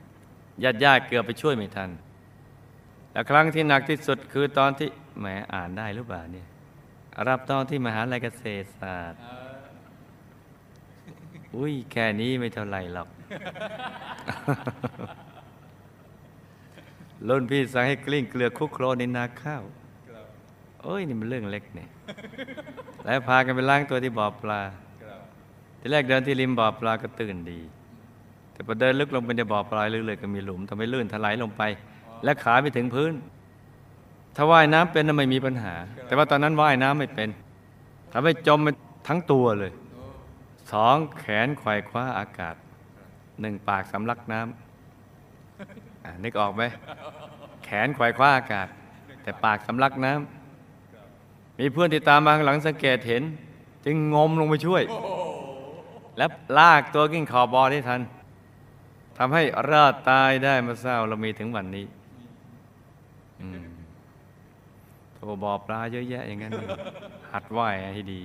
[0.00, 1.90] ำญาติญาติๆเกือบไปช่วยไม่ทัน
[3.12, 6.46] และครั้งที่หนักที่สุดคือตอนที่แหมอ่านได้หรือเปล่าเนี่ย
[7.28, 9.58] รับตอนที่มหาลัยเกษตรศาสตร์เออ
[11.56, 13.08] อุ้ยแค่นี้ไม่เท่าไหร่หรอก
[17.28, 19.62] รุ่นพี่สั่งให้กลิ้งเกลือคลุกโคลนในนาข้าว
[20.08, 20.26] ครับ
[20.82, 21.88] โอ้ยนี่มันเรื่องเล็กเนี่ย
[23.04, 24.60] แล้วพากันไปล้างตัวที่บ่อปลา
[25.02, 25.20] ครับ
[25.80, 27.60] ทีแรกเดินที่ริมบ่อปลาก็ตื่นดี
[28.58, 31.62] แต่พอเดินลึกลงไปในบ่อปลาลึกๆก็มีหลุมทำให้ลื่นถลายลงไป
[32.24, 33.12] และขาไม่ถึงพื้น
[34.36, 35.74] ถ้าว่ายน้ำเป็นน่ะไม่มีปัญหา
[36.06, 37.28] แต่ว่าตอนนั้นว่ายน้ำไม่เป็น
[38.12, 38.68] ทำให้จมไป
[39.08, 39.72] ทั้งตัวเลย
[40.72, 42.54] สองแขนไขว่คว้าอากาศ
[43.40, 46.62] หนึ่งปากสำลักน้ำนึกออกไหม
[47.64, 48.68] แขนไขว่คว้าอากาศ
[49.22, 53.22] แต่ปากสำลักน้ำมีเพื่อนที่ตามมาข้างหลังสังเกตเห็น
[53.84, 54.82] จึงจึงงมลงไปช่วย
[56.16, 56.26] และ
[56.58, 58.00] ลากตัวกิ้งขอบบอได้ทัน
[59.18, 61.86] ทำให้รอดตายได้มาเศร้าเรามีถึงวันนี้
[65.14, 66.52] โทรบอปลาเยอะแยะอย่างนั้น
[67.32, 68.22] หัดไหว้ให้ดี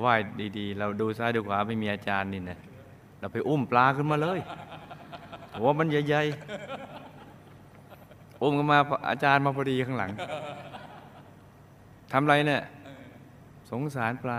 [0.00, 0.14] ไหว้
[0.58, 2.58] ดีๆ เราดูซ้ายดูขวาไม่มีอาจารย์นี่นะ
[3.20, 4.40] เราไปอุ้มปลาขึ้นมาเลย
[5.58, 8.78] หัวมันใหญ่ๆอุ้มขึ้นมา
[9.10, 10.10] อาจารย์มาพอดีข้างหลัง
[12.12, 12.62] ทำไรเนี่ย
[13.70, 14.38] สงสารปลา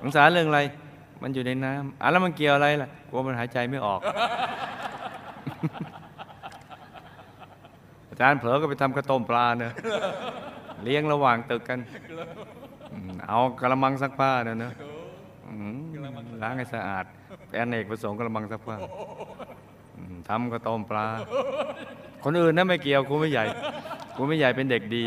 [0.00, 0.60] สงสารเรื่องอะไร
[1.22, 4.00] มันอยู่ในน้ำอะแล้วมันเกี่ยวอะไรล่ะกลัวมันหายใจไม่ออก
[8.08, 9.72] อาจารย์เผลอก็ไปทำกระต้มปลาเนอะ
[10.82, 11.78] เลี้ยงระหว่างตึกกัน
[12.92, 14.72] อืมเอากระมังซักผ้าเนอะเนอะ
[15.46, 15.78] อืม
[16.42, 17.04] ล้างให้สะอาด
[17.54, 18.76] แอนเอกประสงค์กระมังซักผ้า
[19.96, 21.06] อืมทำกระต้มปลา
[22.24, 23.44] คนอื่นนะไม่เกี่ยวกูไม่ใหญ่
[24.16, 25.04] กูไม่ใหญ่เป็นเด็กดี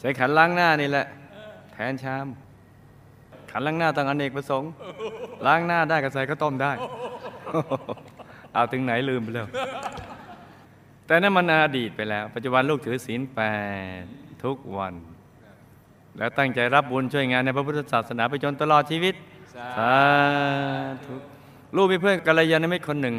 [0.00, 1.06] ใช้ขันล้างหน้านี่แหละ
[1.72, 2.26] แทนชาม
[3.50, 4.70] ขันล้างหน้าต้องอเนกประสงค์
[5.46, 6.72] ล้างหน้าได้ก็ใส่ข้าวต้มได้
[8.54, 9.46] เอาถึงไหนลืมไปแล้ว
[11.06, 13.40] แต่นั่นมันอดีตไปแล้ว ปัจจุบันลูกถือศีลแป
[14.02, 14.04] ด
[14.44, 14.94] ทุกวัน
[16.16, 19.14] แล้วตั้งใจรับบุญช่วยงานในพระพุทธศาสนาไปจนตลอดชีวิต
[19.54, 19.94] สาสา
[21.04, 21.14] ธุ
[21.76, 23.16] ลูกมีเพื่อนกัลยาณมิตรคนหนึ่ง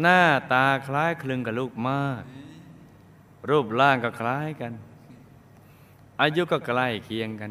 [0.00, 0.20] หน้า
[0.52, 2.22] ตาคล้ายคลึงกับลูกมาก
[3.50, 4.72] รูปร่างก็คล้ายกัน
[6.20, 7.50] อายุก็ใกล้เคียงกัน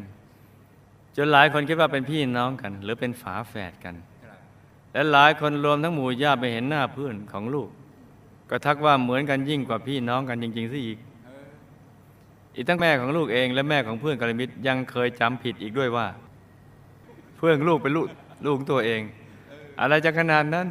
[1.16, 3.94] จนหลายคนคิดว่าเป็นพี่น้องกัน หรือเป็นฝาแฝดกัน
[4.92, 7.68] และหลายคนรวมทั้งหมู่ญาติไปเห็นหน้าเพื่อนของลูก
[8.50, 10.98] ก็ทักว่าเหมือนกันยิ่งกว่าพี่น้องกันจริงๆซะอีก
[12.54, 16.06] อีกทั้งแม่ของลูกเองและแม่ของเพื่อนกัลยาณมิตรยังเคยจำผิดอีกด้วยว่า
[17.36, 18.06] เพื่อนลูกเป็นลูก
[18.44, 19.00] ลูกของตัวเอง
[19.80, 20.66] อะไรจะขนาดนั้น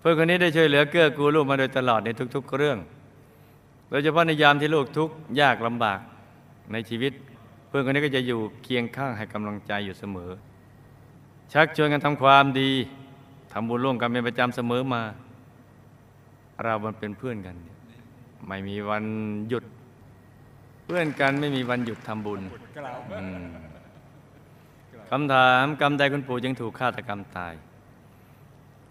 [0.00, 2.78] เพื่อนคนนี้ได้ช่วยเหลือเกื้อกูลลูกมาโดยตลอดในทุก ๆ เรื่อง
[3.90, 5.98] โดยเฉพาะในยามที่ลูกทุกข์ยากลำบาก
[6.72, 7.12] ในชีวิต
[7.70, 10.30] เพื่อนคนนี้ก็จะอยู่เคียงข้างให้กำลังใจอยู่เสมอ
[11.52, 12.70] ชักชวนกันทำความดี
[13.52, 15.02] ทำบุญร่วมกันเป็นประจำเสมอมา
[16.64, 17.56] เรามันเป็นเพื่อนกัน
[18.48, 19.04] ไม่มีวัน
[19.48, 19.64] หยุด
[20.84, 22.40] เพื่อนกันไม่มีวันหยุดทำบุญ
[25.10, 27.54] คำถามกรรมใดคุณปู่จึงถูกฆาตกรรมตาย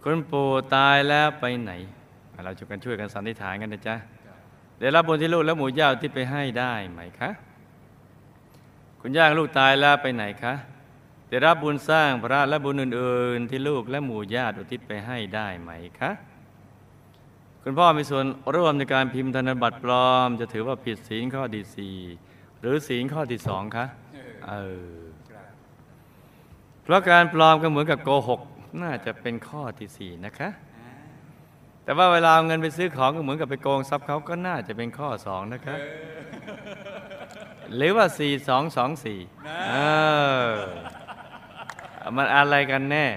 [0.04, 1.72] คุณปู่ตายแล้วไปไหน
[2.44, 3.96] เราช่วยกันช่วยกันสันนิษฐานกันนะจ๊ะ
[4.80, 7.30] ได้รับบุญที่ลูกและหมูย่าที่ไปให้ได้ไหมคะ
[9.02, 10.54] คุณย่าของลูกตายแล้วไปไหนคะ
[11.30, 16.12] ได้รับบุญสร้างพระและบุญอื่น ๆ ที่ลูกและหมู่ญาติอุทิศไปให้ได้ไหมคะ
[17.64, 21.98] คุณพ่อมีส่วนร่วมในการพิมพ์ธนบัตรปลอม จะถือว่าผิดศีลข้อที่สี่
[22.60, 23.86] หรือศีลข้อที่สองคะ
[24.48, 24.54] เอ
[24.94, 25.00] อ
[26.84, 28.42] เพราะการปลอมก็เหมือนกับโกหก
[28.82, 30.50] น่าจะเป็นข้อที่สี่นะคะ
[31.84, 35.76] แต่ว่าเวลาเอาเงินไปซื้อของก็เหมือนกับไปโกงทรัพย์เขาก็น่าจะเป็นข้อสองนะคะ
[37.76, 39.20] หรือว่าสี่สองสองสี่
[39.70, 39.76] เอ
[40.48, 40.52] อ
[42.16, 43.08] มันอะไรกันแน่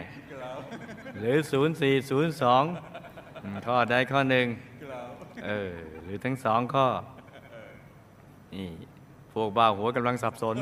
[1.19, 2.63] หรือศูนย์สี่ศูนย์สอง
[3.67, 4.47] ข้อใดข้อหนึ่ง
[4.83, 5.09] กล่าว
[5.47, 5.73] เออ
[6.05, 6.87] หรือทั้งสองข้อ
[8.55, 8.69] นี่
[9.33, 10.57] พวกบ้าหัวกำลังสับสน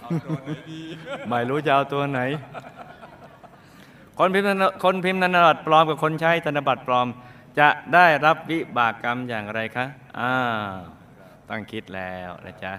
[0.00, 0.82] เอาตัวไหนดี
[1.28, 2.20] ไม่รู้จะเอาตัวไหน
[4.18, 7.06] คนพิมพ์ธนคนพิมพ์ธนบัตรปลอมกับคนใช้ธนบัตรปลอม
[7.58, 9.86] จะได้รับวิบากกรรมอย่างไรคะ
[10.20, 10.34] อ้า
[10.72, 10.76] ว
[11.50, 12.74] ต้องคิดแล้วนะจ๊ะ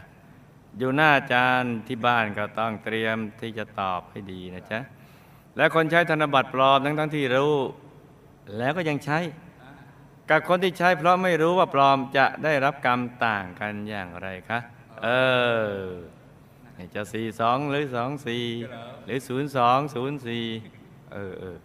[0.78, 4.80] อยู่หน้าอาจารย์ที่บ้านก็ต้องเตรียมที่จะตอบให้ดีนะจ๊ะ
[5.58, 7.56] และคนใช้ธนบัตรปลอมทั้งทั้งที่รู้
[8.58, 9.20] แล้วก็ยังใช้
[10.30, 14.60] กับคนที่ใช้เพราะไม่รู้ว่าปลอมจะได้รับกรรมต่างกันอย่างไรคะ
[15.04, 15.08] เอ
[15.68, 15.72] อ
[16.96, 18.44] จะสี่สองหรือสองสี่
[19.06, 20.46] หรือศูนย์สองศูนย์สี่
[21.14, 21.58] เออเออ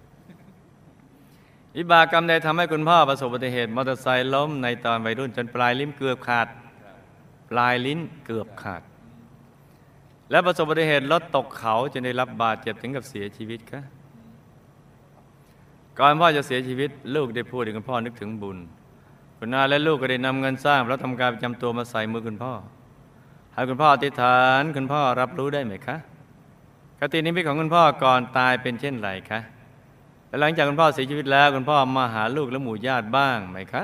[1.77, 6.47] วิบากกรรมใดทำให้คุณพ่อประสบอุบัติเหตุมอเตอร์ไซค์ล้มในตอนวัยรุ่นจนปลายลิ้นเกือบขาด
[7.51, 8.83] ปลายลิ้นเกือบขาด
[10.31, 13.83] และประสบอุบัติเหตุรถตกเขาจนได้รับบาดเจ็บถึงกับเสียชีวิตคะ
[15.99, 18.59] ก่อนพ่อจะเสียชีวิต ลูกได้พูดถึงคุณพ่อนึกถึงบุญ
[19.39, 22.53] คุณอาและลูกก็ได้นำเงินสร้างแล้วทำการประจำตัวมาใส่มือคุณพ่อ
[23.55, 25.97] ให้คุณพ่ออธิษฐานคุณพ่อรับรู้ได้ไหมคะ
[26.99, 29.41] คตินิมิตของคุณพ่อก่อนตายเป็นเช่นไรคะ
[30.29, 33.83] และหลังจากคุณพ่อเสียชีวิตแล้วคุณพ่อมาหาลูกและหมู่ญาติบ้างไหมคะ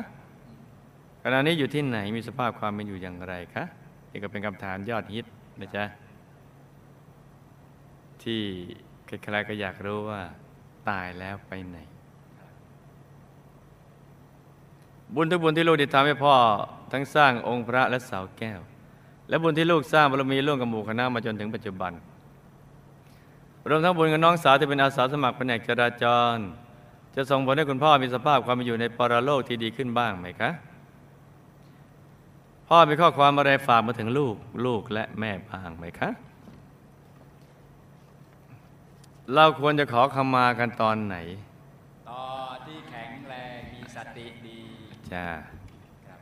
[1.33, 3.65] ณะนี้อยู่ที่ไหนมีสภาพความเป็นอยู่อย่างไรคะ
[4.11, 5.25] นี่ก็เป็นคำถามยอดฮิต
[5.61, 5.85] นะจ๊ะ
[8.23, 8.41] ที่
[9.07, 10.21] ใครๆก็อยากรู้ว่า
[10.89, 11.79] ตายแล้วไปไหน
[15.15, 16.35] บุญทุกบุญที่ลูกได้ทำให้พ่อ
[16.93, 18.61] ทั้งสร้างองค์พระและเสาแก้ว
[19.29, 21.93] และบุญที่ลูกสร้างบารมีร่วมกับหมู่คณะมาจนถึงปัจจุบัน
[23.69, 26.37] รวมทั้งบุญกับน้องสาวที่เป็นอาสาสมัครแผนกจราจร
[27.15, 30.51] จะส่งผลให้คุณพ่อมีสภาพความเป็นอยู่ในปรโลกที่ดีขึ้นบ้างไหมคะ
[32.69, 36.11] พ่อมีข้อความอะไรฝากมาถึงลูกลูกและแม่บ้างไหมคะ
[39.35, 41.17] เราควรจะขอขมากันตอนไหน
[42.11, 42.25] ต่อ
[42.67, 44.61] ที่แข็งแรงมีสติดี
[45.13, 45.27] จ้า
[46.07, 46.21] ครับ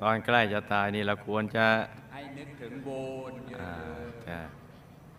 [0.00, 1.66] ตอนใกล้จะตายนี่เราควรจะ
[2.12, 3.74] ให้นึกถึงบุญเยอ่า
[4.28, 4.38] อะจะ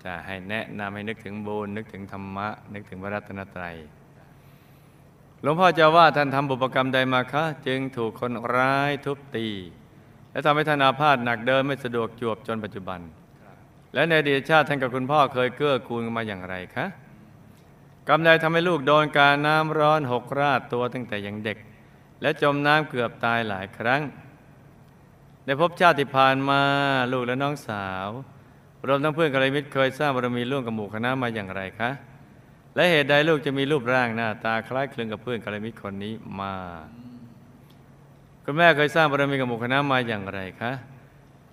[0.03, 3.75] จะให้แนะนำให้นึกถึงบุญนึกถึงธรรมะ นึกถึงพระรัตนตรัย
[5.41, 9.47] หลวงพ่อเจะว่าท่านทำบุพกรรมใดมาคะ จึงถูกคนร้ายทุบตี
[10.32, 13.00] และทำให้ท่านอาพาธหนักเดินไม่สะดวกจวบจนปัจจุบัน
[13.94, 16.86] และในอดีตชาติท่านกับคุณพ่อเคยเกื้อกูลมาอย่างไรคะ
[18.08, 21.58] กรรมใดทำให้ลูกโดนการน้ำร้อนหกราดตัวตั้งแต่ยังเด็ก
[22.22, 24.02] และจมน้ำเกือบตายหลายครั้ง
[25.46, 26.62] ได้พบชาติที่ผ่านมา
[27.12, 28.08] ลูกและน้องสาว
[28.88, 31.89] รวมทั้งเพื่อนกัลยมิตรเคยสร้างบารมีร่วมกับหมู่คณะมาอย่างไรคะ
[32.76, 36.54] และเหตุใดลูกจะมีรูปร่างหน้าตาคล้ายคลึงกับเพื่อนกัลยมิตรคนนี้มา
[38.45, 40.71] คุณแม่เคยสร้างบารมีกับหมู่คณะมาอย่างไรคะ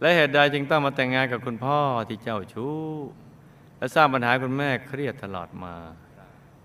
[0.01, 2.77] และเหตุใดจึงต้องมาแต่งงานกับคุณพ่อที่เจ้าชู้
[3.79, 5.75] และสร้างปัญหาคุณแม่เครียดตลอดมา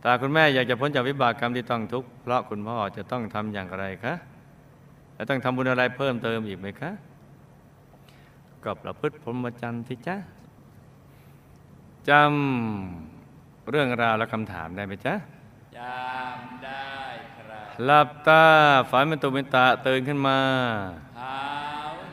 [0.04, 4.14] ถ้าคุณแม่อยากจะพ้นจากวิบากกรรมที่ต้องทุกข์เพราะคุณพ่อจะต้องทำอย่างไรคะ
[5.16, 6.92] และต้องทำบุญอะไรเพิ่มเติมอีกไหมคะ
[8.64, 10.18] ก็ประพฤติพรหมจรรย์ที่จ้า
[12.10, 15.16] จำเรื่องราวและคำถามได้ไหมจ๊ะ
[15.78, 16.88] จำได้
[17.86, 18.46] หลับตา
[18.90, 20.40] ฝันเป็นตุเป็นตะตื่นขึ้นมา
[21.16, 21.40] เท้า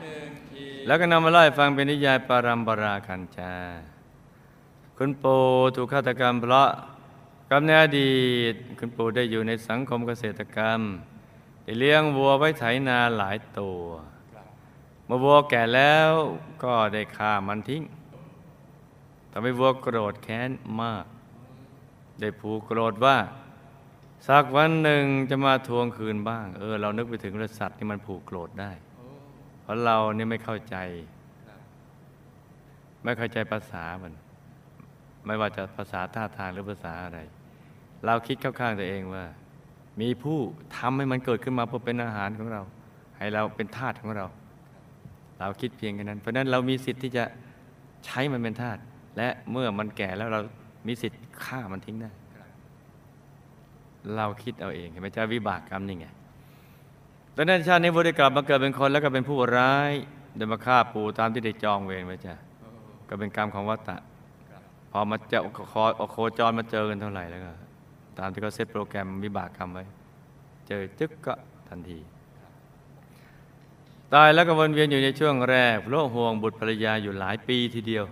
[0.00, 3.52] หนึ่งทีแล้วก็นำมาไล่าให้ฟังเป็นนิยายปารัมปรากันจา
[4.96, 5.42] คุณปู่
[5.76, 6.68] ถูกฆาตกรรมเพราะ
[7.50, 8.20] กรรมในอดี
[8.52, 10.80] ตคุณปู่ได้อยู่ในสังคมเกษตรกรรม
[11.64, 13.82] ได้เลี้ยงวัวไว้ไถนาหลายตัว
[14.32, 14.46] ครับ
[15.06, 16.10] เมื่อวัวแก่แล้ว
[16.62, 17.82] ก็ได้ฆ่ามันทิ้ง
[19.30, 21.04] ทำให้วัวโกรธแค้นมาก
[22.20, 23.16] ได้ผูกโกรธว่า
[24.28, 28.70] สักวันหนึ่งจะมาทวงคืนบ้าง เออ เรานึกไปถึงรสัตว์ที่มันผูกโกรธได้
[29.62, 30.76] เพราะเราเนี่ยไม่เข้าใจ
[33.04, 34.12] ไม่เข้าใจภาษามัน
[35.26, 37.18] ไม่ว่าจะภาษาท่าทางหรือภาษาอะไร
[38.06, 39.24] เราคิดเข้าข้างตัวเองว่า
[40.00, 40.38] มีผู้
[40.76, 42.62] ทำให้มันเกิดขึ้นมาเพื่อเป็นอาหารของเรา
[43.18, 44.26] ให้เราเป็นทาสของเรา
[45.38, 47.24] เราคิดเพียงแค่นั้น เพราะนั้นเรามีสิทธิ์ที่จะ
[48.04, 48.78] ใช้มันเป็นทาส
[49.16, 50.40] และเมื่อมันแก่แล้วเรา
[50.86, 52.10] มีสิทธิ์ฆ่ามันทิ้งได้
[54.16, 56.06] เราคิดเอาเองเห็นไหมจ้าวิบากกรรมนี่ไง
[57.36, 59.92] ดังนั้นชาตินี้บุได้กลับมาเกิดเป็นคนแล้วก็เป็นผู้ร้าย
[60.36, 62.34] เดินมาฆ่าปู่ตามที่ได้จองเวรไว้จ้ะ
[63.08, 63.96] ก็เป็นกรรมของวัตตะ
[64.90, 65.40] พอมาเจอ
[65.72, 67.52] คอโคจรมาเจอกันเท่าไหร่แล้วก็
[68.18, 69.84] ตามที่เขาเซตโปรแกรมวิบากกรรมไว้
[70.68, 71.34] เจอจึ๊กก็
[71.68, 71.98] ทันที
[74.14, 78.04] ตายแล้วก็วนเวียนอยู่ในช่วงแรกเพราะห่วงบุตรภรรยาอยู่หลายปีทีเดียว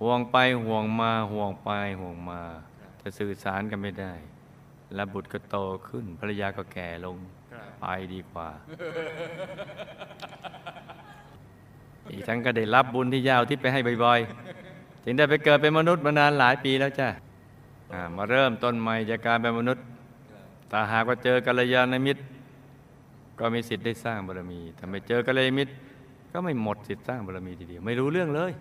[0.00, 2.40] ห่วงไปห่วงมาห่วงไปห่วงมา
[3.00, 4.12] จะสื่อสารกันไม่ได้
[4.94, 5.56] และบุตรก็โต
[5.88, 7.16] ขึ้นภรรยาก็แก่ลง
[7.52, 8.48] ครับไปดีกว่า
[12.12, 17.08] อีกทั้งก็ได้รับบุญที่ยาวที่ไปให้บ่อยๆจึงได้ไปเกิดเป็นมนุษย์มานานหลายปีแล้วจ้ะ
[17.92, 19.84] อ่ามาเริ่มต้นใหม่จากการเป็นมนุษย์
[20.70, 22.22] ถ้าหากว่าเจอกัลยาณมิตร
[23.38, 25.72] ก็มีสิทธิ์ได้สร้างบารมีถ้าไม่เจอกัลยาณมิตร
[26.32, 28.52] ก็ไม่หมดสิทธิ์สร้างบารมีทีเดียว ไม่รู้เรื่องเลย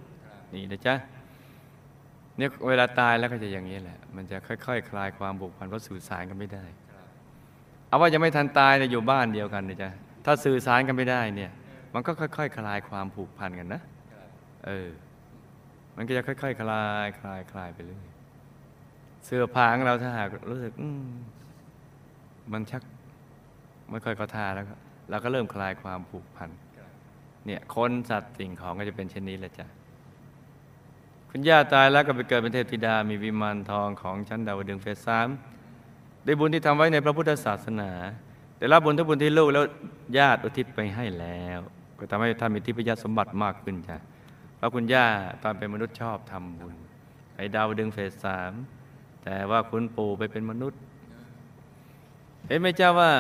[0.54, 0.96] นี่นะจ๊ะ
[2.38, 6.66] เนี่ยเวลาตายแล้วก็จะอย่างนี้แหละ มันจะค่อยๆคคลายความผูกพันเพราะสื่อสารกันไม่ได้
[7.88, 9.90] เอาว่ายังไม่ทันตายเนี่ยอยู่บ้านเดียวกันนะจ๊ะ
[10.26, 11.52] ถ้าสื่อสารกันไม่ได้เนี่ย
[11.94, 13.82] มันก็ค่อยๆคลายความผูกพันกันนะ
[14.66, 14.90] เออ
[15.96, 18.08] มันก็จะค่อยๆคลายคลายคลายไปเรื่อย
[19.26, 21.08] เสื้อผ้าของเราถ้าหากรู้สึกอืม
[22.54, 22.82] มันชัก
[23.92, 24.66] ไม่ค่อยเข้าท่าแล้ว
[25.10, 26.50] เราก็เริ่มคลายความผูกพัน
[27.46, 29.68] เนี่ยคนสัตว์สิ่งของก็จะเป็นเช่นนี้แหละจ้ะ
[31.30, 35.28] คุณย่าตายแล้วก็ไปเกิดเป็นเทพธิดามีวิมานทองของชั้นดาวดึงเฟสสาม
[36.24, 37.92] ได้บุญที่ทำไว้ในพระพุทธศาสนา
[38.58, 39.66] ได้รับบุญทุกบุญที่ลูกแล้ว
[40.18, 41.60] ญาติอุทิศไปให้แล้ว
[42.00, 43.98] ก็ทำให้ท่านมีทิพยสมบัติมากขึ้นจ้ะ
[44.58, 45.06] เพราะคุณย่า
[45.44, 46.76] ตอนเป็นมนุษย์ชอบทำบุญ
[47.34, 48.52] ไปดาวดึงเฟสสาม
[49.24, 50.80] แต่ว่าคุณปู่ไปเป็นมนุษย์
[52.48, 53.12] เห็นไหมเจ้าว่า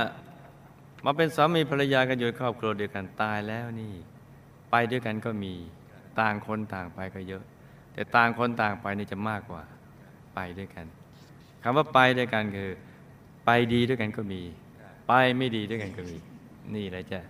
[1.05, 3.93] มาเป็นสามีภรรยากันอยู่ในครอบครัวเดียวกันตายแล้วนี่
[4.71, 5.53] ไปด้วยกันก็มี
[6.19, 7.43] ต่างคนต่างไปก็เยอะ
[7.97, 9.61] แต่ต่างคนต่างไปนี่จะมากกว่า
[10.35, 10.85] ไปด้วยกัน
[11.63, 12.69] คำว่าไปด้วยกันคือ
[13.45, 14.41] ไปดีด้วยกันก็มี
[15.07, 16.17] ไปไม่ดีด้วยกันก็มี
[16.75, 17.21] นี่แหละจ้ะ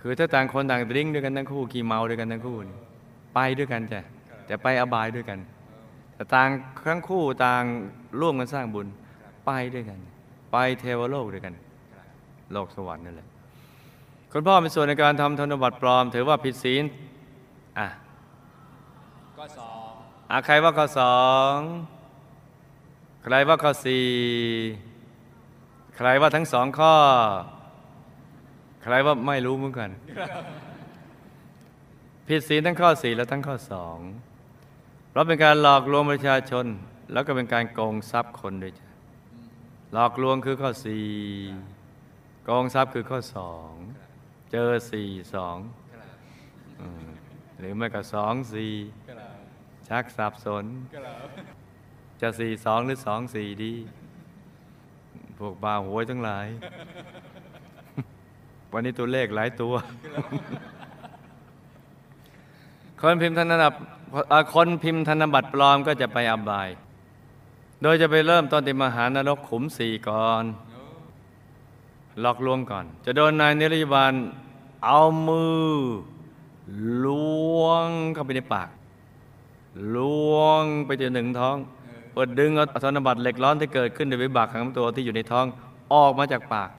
[0.00, 2.56] คือถ้าต่างคนต่างดริ้งด้วยกันทั้งคู่ขี่เมาด้วยกันทั้งคู่
[3.34, 4.00] ไปด้วยกันจ้ะ
[4.46, 5.38] แต่ไปอบายด้วยกัน
[6.14, 6.48] แต่ต่าง
[6.88, 7.62] ทั้งคู่ต่าง
[8.20, 8.86] ร่วมกันสร้างบุญ
[9.46, 9.98] ไปด้วยกัน
[10.52, 11.54] ไปเทวโลกด้วยกัน
[12.52, 13.28] โลกสวรรค์นั่นแหละ
[14.32, 16.84] คุณพ่อมีส่วนในการทำธนบัตรปลอม ถือว่าผิดศีล
[17.78, 17.88] อะ
[19.40, 19.90] ก็สอง
[20.30, 21.18] อะใครว่าข้อสอ
[21.54, 21.56] ง
[23.22, 24.06] ใครว่าข้อสี่
[25.96, 26.94] ใครว่าทั้งสองข้อ
[28.82, 29.90] ใครว่าไม่รู้เหมือนกัน
[32.26, 33.98] ผิดศีลทั้งข้อสี่และทั้งข้อสอง
[35.10, 36.66] เพราะเป็นการหลอกลวงประชาชน
[37.12, 38.88] แล้วก็เป็นการโกงทรัพย์คนด้วยจ้ะ
[39.92, 41.06] หลอกลวงคือข้อสี่
[42.44, 43.70] โกงทรัพย์คือข้อสอง
[44.52, 45.56] เจอสี่สอง
[47.58, 48.74] หรือไม่ก็สองสี่
[49.88, 50.64] ชักสับสน
[52.20, 53.74] จะสี่สองหรือสองสี่ดี
[55.38, 56.46] พวกบาหวยทั้งหลาย
[58.72, 59.74] วันนี้ตัวเลขหลายตัว
[63.00, 63.76] คนพิมพ์ธนบัตร
[64.30, 66.68] เอ่อคนพิมพ์ธนบัตรปลอมก็จะไปอบาย
[67.82, 70.44] โดยจะไปเริ่มต้นที่มหานรกขุมสี่ก่อน
[72.20, 74.12] หลอกลวงก่อน จะโดนนายนิรยบาล
[74.84, 75.68] เอามือ
[77.04, 78.68] ล้วงเข้าไปในปาก
[79.96, 81.56] ล้วงไปจนถึงท้อง
[82.12, 85.46] เปิดดึงเอาธนบัตรเหล็กร้อนที่เกิดขึ้นในวิบากของตัวที่อยู่ในท้อง
[85.92, 86.70] ออกมาจากปาก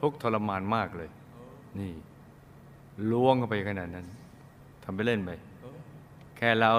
[0.00, 1.10] ทุกทรมานมากเลย
[1.78, 1.92] นี่
[3.10, 4.06] ล้วงเข้าไปขนาดนั้น
[4.82, 5.30] ทำไปเล่นไป
[6.36, 6.70] แค่เรา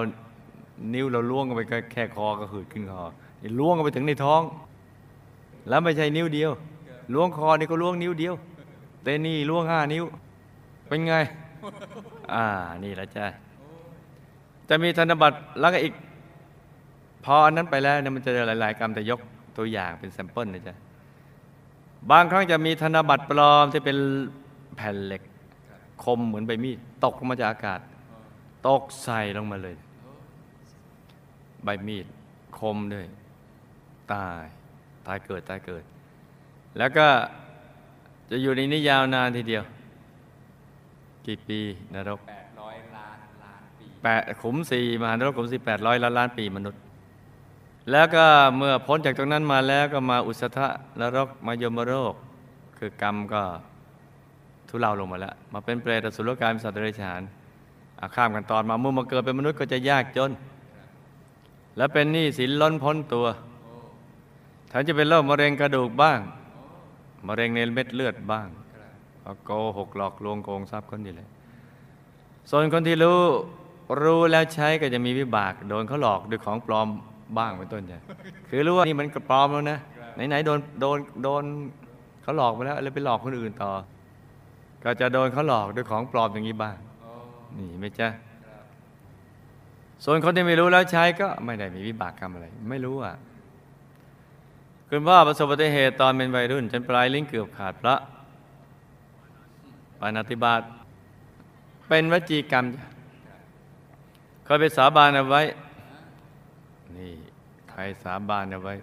[0.93, 1.61] นิ้วเราล้วงเข้าไป
[1.93, 3.01] แค่คอก็หืดขึ้นคอ
[3.41, 4.41] นี่ล้วงเข้าไปถึงในท้อง
[5.69, 6.51] แล้วไม่ใช่นิ้วเดียว
[7.13, 8.33] ล้วงคอนี่ก็ล้วงนิ้วเดียว
[9.03, 10.03] แต่นี่ล้วงห้านิ้ว
[10.87, 11.13] เป็นไง
[12.33, 12.45] อ่า
[12.83, 13.25] นี่แหละจ้ะ
[14.69, 15.93] จะมีธนบัตรแล้วก็อีก
[17.25, 19.19] พออันนั้นไปแล้วเนี่ยมันจะหลาย ๆ กรรมแต่ยก
[19.57, 20.75] ตัวอย่างเป็นแซมเปิลนะจ๊ะ
[22.11, 23.97] บางครั้งจะมีธนบัตรปลอมที่เป็น
[24.75, 25.21] แผ่นเหล็ก
[26.03, 27.79] คมเหมือนใบมีดตกลงมาจากอากาศ
[28.67, 29.75] ตกใส่ลงมาเลย
[31.63, 32.05] ใบมีด
[32.59, 33.05] คมด้วย
[34.13, 34.43] ตาย
[35.07, 35.83] ตายเกิดตายเกิด
[36.77, 37.07] แล้วก็
[38.29, 39.63] จะอยู่ในนี้ยาวนานทีเดียว
[41.25, 41.59] กี่ปี
[41.93, 42.19] นรก
[44.03, 46.81] แปดขุมสี่มหานรกขุมสี่แปดร้อยล้านล้านปีมนุษย์
[47.91, 48.25] แล้วก็
[48.57, 50.67] เมื่อพ้นจากตรงนั้นมาแล้วก็มาอุสธะ
[50.99, 52.13] นรกมายมโรค
[52.77, 53.41] คือกรรมก็
[54.69, 57.21] ทุเลาลงมาแล้ว มาเป็นเปรตสุรกายสัตว์เดรัจฉาน
[58.15, 60.31] ข้ามกันตอนมาเมื่อมาเกิดเป็นมนุษย์ก็จะยากจน
[61.77, 63.25] และเป็นหนี้สินล้นพ้นตัว
[64.71, 66.19] ท่านจะเป็นโรคมะเร็งกระดูกบ้าง
[67.27, 68.47] มะเร็งในเม็ดเลือดบ้าง
[69.45, 71.29] โกหกหลอกลวงโกงทรัพย์คนนี่แหละ
[72.49, 73.19] ส่วนคนที่รู้
[74.01, 76.87] รู้แล้วใช้ก็จะมีวิบากโดนเขาหลอกด้วยของปลอม
[77.37, 77.99] บ้างเป็นต้นใช่
[78.49, 79.79] คือรู้ว่านี่มันกปลอมแล้วนะ
[80.15, 81.43] ไหนๆโดนโดนโดน
[82.21, 83.71] เขาหลอกไปแล้วแล้วไปหลอกคนอื่นต่อ
[84.83, 86.75] ก็จะโดนเขาหลอกด้วยของปลอมอย่างนี้บ้าง
[87.57, 88.09] นี่ไหม่จ้ะ
[90.05, 93.15] ส่วนคนที่ไม่รู้แล้วใช้ก็ไม่ได้มีวิบากกรรมอะไร ไม่รู้อะ
[94.89, 97.95] คุณพ่อประสบอุบัติเหตุตอนเป็นวัยรุ่น จนปลายลิ้นเกือบขาดพระ
[99.99, 100.61] ปานาติบาต
[101.87, 102.83] เป็นวจีกรรมจ้ะ
[104.49, 105.41] เคยไปสาบานเอาไว้
[106.97, 107.11] นี่
[107.69, 108.73] ใครสาบานเอาไว้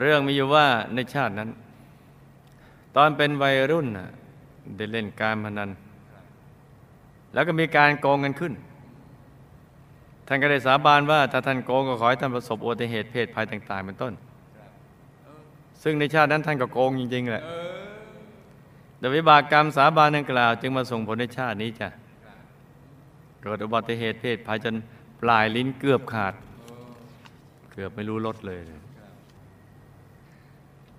[0.00, 1.50] เรื่องมีอยู่ว่าในชาตินั้น
[2.96, 4.08] ตอนเป็นวัยรุ่นน่ะ
[4.76, 5.70] ได้เล่นการพนัน
[7.32, 8.52] แล้วก็มีการโกงกันขึ้น
[10.26, 14.12] ท่านก็ได้สาบานว่า ถ้าท่านโกงก็ขอให้ท่านประสบอุบัติเหตุเพศภัยต่าง ๆ เป็นต้น
[15.82, 17.44] ซึ่งในชาตินั้นท่านก็โกงจริงๆแหละ
[18.98, 21.90] แต่วิบากกรรมสาบานดังกล่าว จึงมาส่งผลในชาตินี้จ้ะ
[23.48, 24.74] เกิดอุบัติเหตุเพศภัยจน
[25.22, 26.34] ปลายลิ้นเกือบขาด
[27.72, 28.60] เกือบไม่รู้รถเลย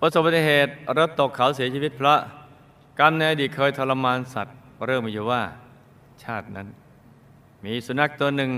[0.00, 2.18] ประสบอุบัติเหตุรถตกเขาเสียชีวิตเพราะ
[3.00, 4.56] กรรมในอดีตเคยทรมานสัตว์
[4.86, 5.42] เริ่มมีอยู่ว่า
[6.22, 6.68] ชาตินั้น
[7.64, 8.50] มีสุนัขตัวหนึ่ง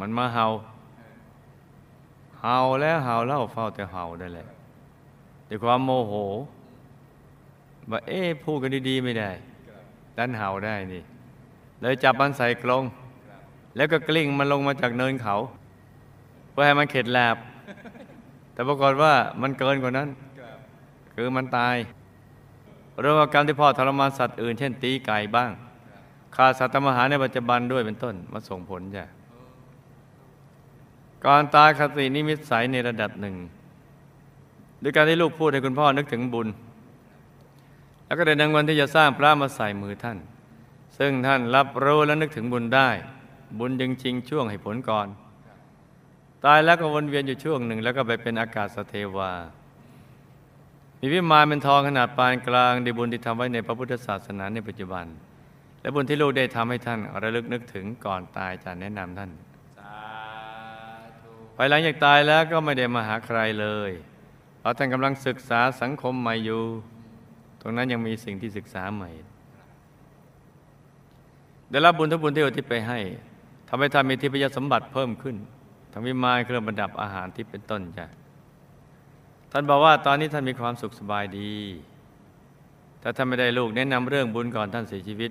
[0.00, 0.46] มันมาเห่า
[2.40, 4.46] เห่าแล้วเห่าเล่าเฝ้าแต่เห่าได้แหละ
[5.48, 6.14] ด้วยความโมโห
[7.90, 9.30] ว่าเอ๊ะพูดกันดีๆไม่ได้
[10.16, 11.02] ดันเห่าได้นี่
[11.82, 12.84] เลยจับมันใส่กรง
[13.76, 15.36] แล้วก็กลิ้งมันลงมาจากเนินเขา
[16.50, 17.36] เพื่อให้มันเข็ดแลบ
[18.52, 19.12] แต่ปรากฏว่า
[19.42, 20.08] มันเกินกว่านั้น
[21.14, 21.76] คือมันตาย
[23.00, 25.50] เรื่องกรรมที่พ่อทรมานสัตว์อื่น เช่นตีไก่บ้าง
[26.36, 29.04] ฆ่าสัตว์ทำอาหารในปัจจุบันด้วยเป็นต้นมาส่งผลจ้ะ
[31.24, 33.36] ก่อนตายคตินิมิตใสในระดับหนึ่ง
[34.82, 36.48] ด้วยการที่ลูกพูดให้คุณพ่อนึกถึงบุญ
[38.06, 40.18] แล้วก็ได้ดังวันที่จะสร้างพระมาใส่มือท่าน
[41.02, 42.88] ซึ่งท่านรับรู้และนึกถึงบุญได้
[43.58, 45.08] บุญจึงชิงช่วงให้ผลก่อน
[46.44, 49.32] ตายแล้วก็วนเวียนอยู่ช่วงหนึ่ง แล้วก็ไปเป็นอากาศสเทวา
[51.00, 55.06] มีวิมานเป็นทองขนาดปานกลางดีบุญที่ทำไว้ในพระพุทธศาสนาในปัจจุบัน
[55.80, 59.30] และบุญที่ลูกได้ทำให้ท่านระลึกนึกถึงก่อนตายจะแนะนำท่าน
[59.78, 59.96] สา
[61.20, 63.90] ธุภายหลังจากตายแล้วก็ไม่ได้มาหาใครเลย
[64.60, 66.62] เพราะท่านกำลังศึกษาสังคมใหม่อยู่
[67.60, 69.10] ตรงนั้นยังมีสิ่งที่ศึกษาใหม่
[71.70, 72.98] ได้รับบุญทุกบุญที่อุทิศไปให้
[73.68, 75.36] ทำให้ท่านมีทิพยสมบัติเพิ่มขึ้น
[75.92, 78.06] ทั้งวิมานเครื่องประดับอาหารที่เป็นต้นจ้ะ
[79.52, 81.52] ท่านบอกว่าตอนนี้ท่านมีความสุขสบายดี
[83.02, 85.30] ถ้าท่านไม่ได้ลูกแนะนำเรื่องบุญก่อนท่านเสียชีวิต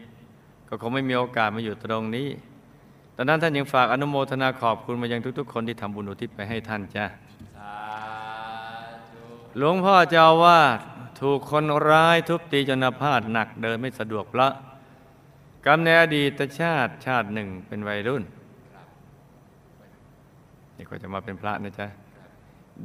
[0.68, 2.28] ก็คงไม่มีโอกาสมาอยู่ตรงนี้
[3.16, 7.06] ดังนั้นท่านยังฝากอนุโมทนาขอบคุณมายังทุก ๆ คนที่ทำบุญอุทิศไปให้ท่านจ้ะ
[9.58, 10.78] หลวงพ่อเจ้าวาด
[11.22, 14.52] ถูกคนร้ายทุบตีจนอาพาธหนักเดินไม่สะดวกเพราะ
[15.66, 18.24] กรรมในอดีตชาติชาติหนึ่งเป็นวัยรุ่น
[20.78, 21.88] นี่ก็จะมาเป็นพระนะจ๊ะ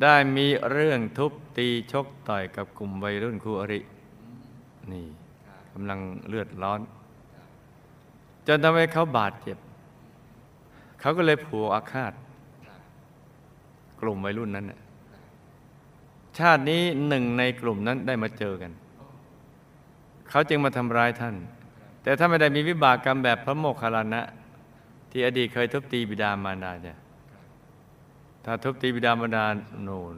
[0.02, 3.80] ได้มีเรื่องทุบตีชกต่อยกับกลุ่มวัยรุ่นคู่อริ
[4.92, 5.06] นี่
[5.72, 5.98] กำลัง
[6.28, 6.80] เลือดร้อน
[8.46, 9.58] จนทำให้เขาบาดเจ็บ
[11.00, 12.12] เขาก็เลยผูกอาฆาต
[14.00, 14.66] กลุ่มวัยรุ่นนั้น
[16.38, 18.72] ชาตินี้หนึ่งในกลุ่มนั้นได้มาเจอกัน
[20.28, 21.34] เขาจึงมาทำร้ายท่าน
[22.04, 24.22] แต่ถ้าไม่ได้มีวิบากกรรมแบบพระโมคคัลลานะ
[25.10, 26.98] ที่อดีตเคยทุบตีบิดามารดาเนี่ย
[28.44, 29.44] ถ้าทุบตีบิดามารดา
[29.82, 30.16] โน่น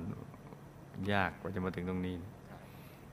[1.12, 2.16] ยากกว่าจะมาถึงตรงนี้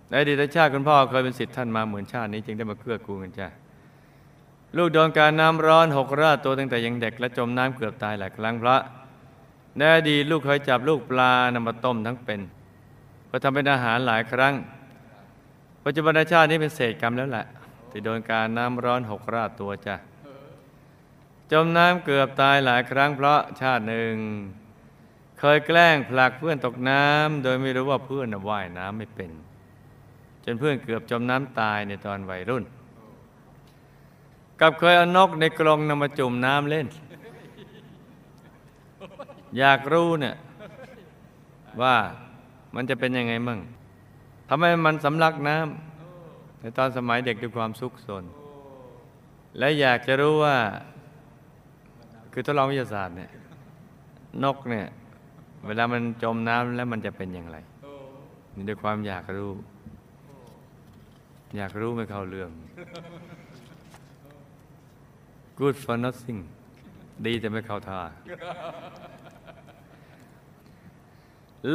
[0.09, 3.47] ในอดีตชาติคุณพ่อเคยเป็นสิทธิ์ท่านมาเหมือนชาตินี้จึงได้มาเกื้อกูลกันจ้ะ
[4.78, 8.78] ลูกโดนการน้ำร้อนหกราดตัวตั้งแต่ยังเด็กและจมน้ำเกือบตายหลายครั้งพระ
[9.78, 12.41] ในอดีตลูกเคยจับลูกปลานำมาต้มทั้งเป็น
[13.26, 14.53] เพื่อทำเป็นอาหารหลายครั้ง
[15.86, 17.45] ปัจจุบันชาตินี้เป็นเศษกรรมแล้วแหละ
[17.93, 19.95] ที่โดนการน้ำร้อนหกราดตัวจ้ะ
[21.51, 24.15] จมน้ำเกือบตายหลายครั้งเพราะชาติหนึ่ง
[25.39, 29.31] เคยแกล้งผลักเพื่อนตกน้ำโดยไม่รู้ว่าเพื่อนว่ายน้ำไม่เป็น
[30.45, 32.63] จนเพื่อนเกือบจมน้ำตายในตอนวัยรุ่น
[34.59, 36.87] กับเคยเอานกในกรงนำมาจุ่มน้ำเล่น
[39.57, 40.35] อยากรู้เนี่ย
[41.81, 41.95] ว่า
[42.75, 43.59] มันจะเป็นยังไงมั่ง
[44.49, 45.92] ทำไมมันสำลักน้ำ
[46.64, 48.24] ในตอนสมัยเด็กด้วยความสุขสน
[49.57, 50.57] และอยากจะรู้ว่า
[52.34, 53.32] คือทดลองวิทยาศาสตร์เนี่ย
[54.43, 54.88] นกเนี่ย
[55.68, 57.57] เวลามันจมน้ำแล้วมันจะเป็นอย่างไร
[58.55, 59.51] นี่ด้วยความอยากรู้
[61.57, 62.49] อยากรู้ไม่เข้าเรื่อง
[65.59, 66.41] good for nothing
[67.26, 68.01] ดีแต่ไม่เข้าท่า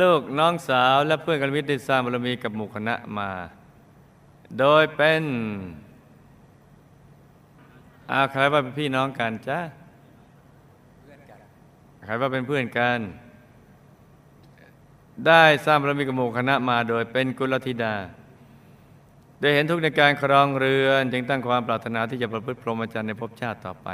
[0.01, 3.31] ลูกน้องสาวและเพื่อนกันวิทย์ได้สร้างบารมีกับหมู่คณะมา
[4.59, 5.23] โดยเป็น
[8.13, 9.59] อาใครว่าเป็นพี่น้องกันจ้า
[12.05, 12.99] ใครว่าเป็นเพื่อนกัน
[15.27, 17.95] ได้สร้างบารมีกับหมู่คณะมาโดยเป็นกุลธิดา
[19.41, 23.89] ได้เห็นทุกในการครองเรือนจึงตั้งความปรารถนาที่จะประพฤติพรหมจรรย์ในภพชาติต่อไป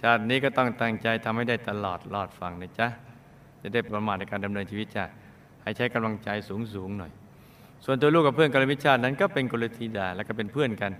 [0.00, 2.88] ชาตินี้ก็ต้องตั้งใจทำให้ได้ตลอดรอดฟังนะจ๊ะ
[3.60, 5.04] จะได้ประมาทในการดำเนินชีวิตจ้ะ
[5.62, 7.12] ให้ใช้กำลังใจสูงสูงๆหน่อย
[7.88, 10.92] ส่วนตัวลูกกับเพื่อนกัลมิตรชาตินั้นก็เป็นกุลธิดาและก็เป็นเพื่อนกัน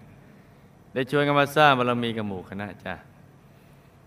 [0.95, 2.95] ได้ชวนกันมาสร้างบารมีกับหมู่คณะจ้ะ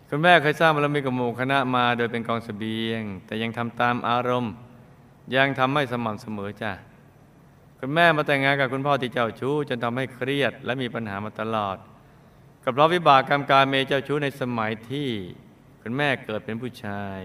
[0.10, 4.54] คุณแม่เคยสร้างบารมีกับหมู่คณะมาโดยเป็นกองเสบียง แต่ยังทำตามอารมณ์
[5.36, 6.72] ยังทำไม่สม่ำเสมอจ้ะ
[7.80, 11.78] คุณแม่มาแต่งงานกับคุณพ่อที่เจ้าชู้จนทำให้เครียดและมีปัญหามาตลอด
[12.64, 15.10] กับเพราะวิบากกรรมการเมเจ้าชู้ในสมัยที่
[15.82, 17.20] คุณแม่เกิดเป็นผู้ชาย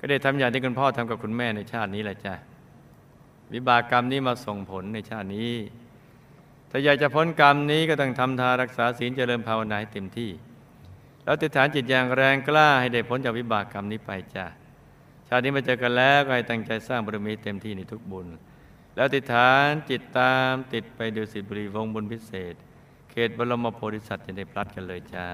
[0.00, 2.34] ก็ได้ทำอย่างที่คุณพ่อทำกับคุณแม่ในชาตินี้แหละจ้ะ
[3.52, 5.54] วิบากกรรมนี้มาส่งผลในชาตินี้
[6.70, 10.30] ถ้าอยากจะพ้นกรรมนี้ก็ต้องทำทานรักษาศีลเจริญภาวนาให้เต็มที่
[11.24, 14.46] แล้วติดฐานจิตอย่างแรงกล้าให้ได้พ้นจากวิบากกรรมนี้ไปจ้ะ
[15.28, 18.26] ชาตินี้มาเจอกันแล้วก็ให้ตั้งใจสร้างบารมีเต็มที่ในทุกบุญ
[18.96, 22.54] แล้วติดฐานจิตตามติดไปดูสิบุรีวงบุญพิเศษ
[23.10, 25.28] เขตบรมโพธิสัตว์จะได้พลัดกันเลยจ้า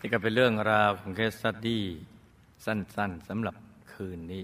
[0.00, 1.84] นี่ก็เป็นเรื่องราวของเคสสตดี้
[2.66, 3.54] สั้นๆสำหรับ
[3.92, 4.42] คืนนี้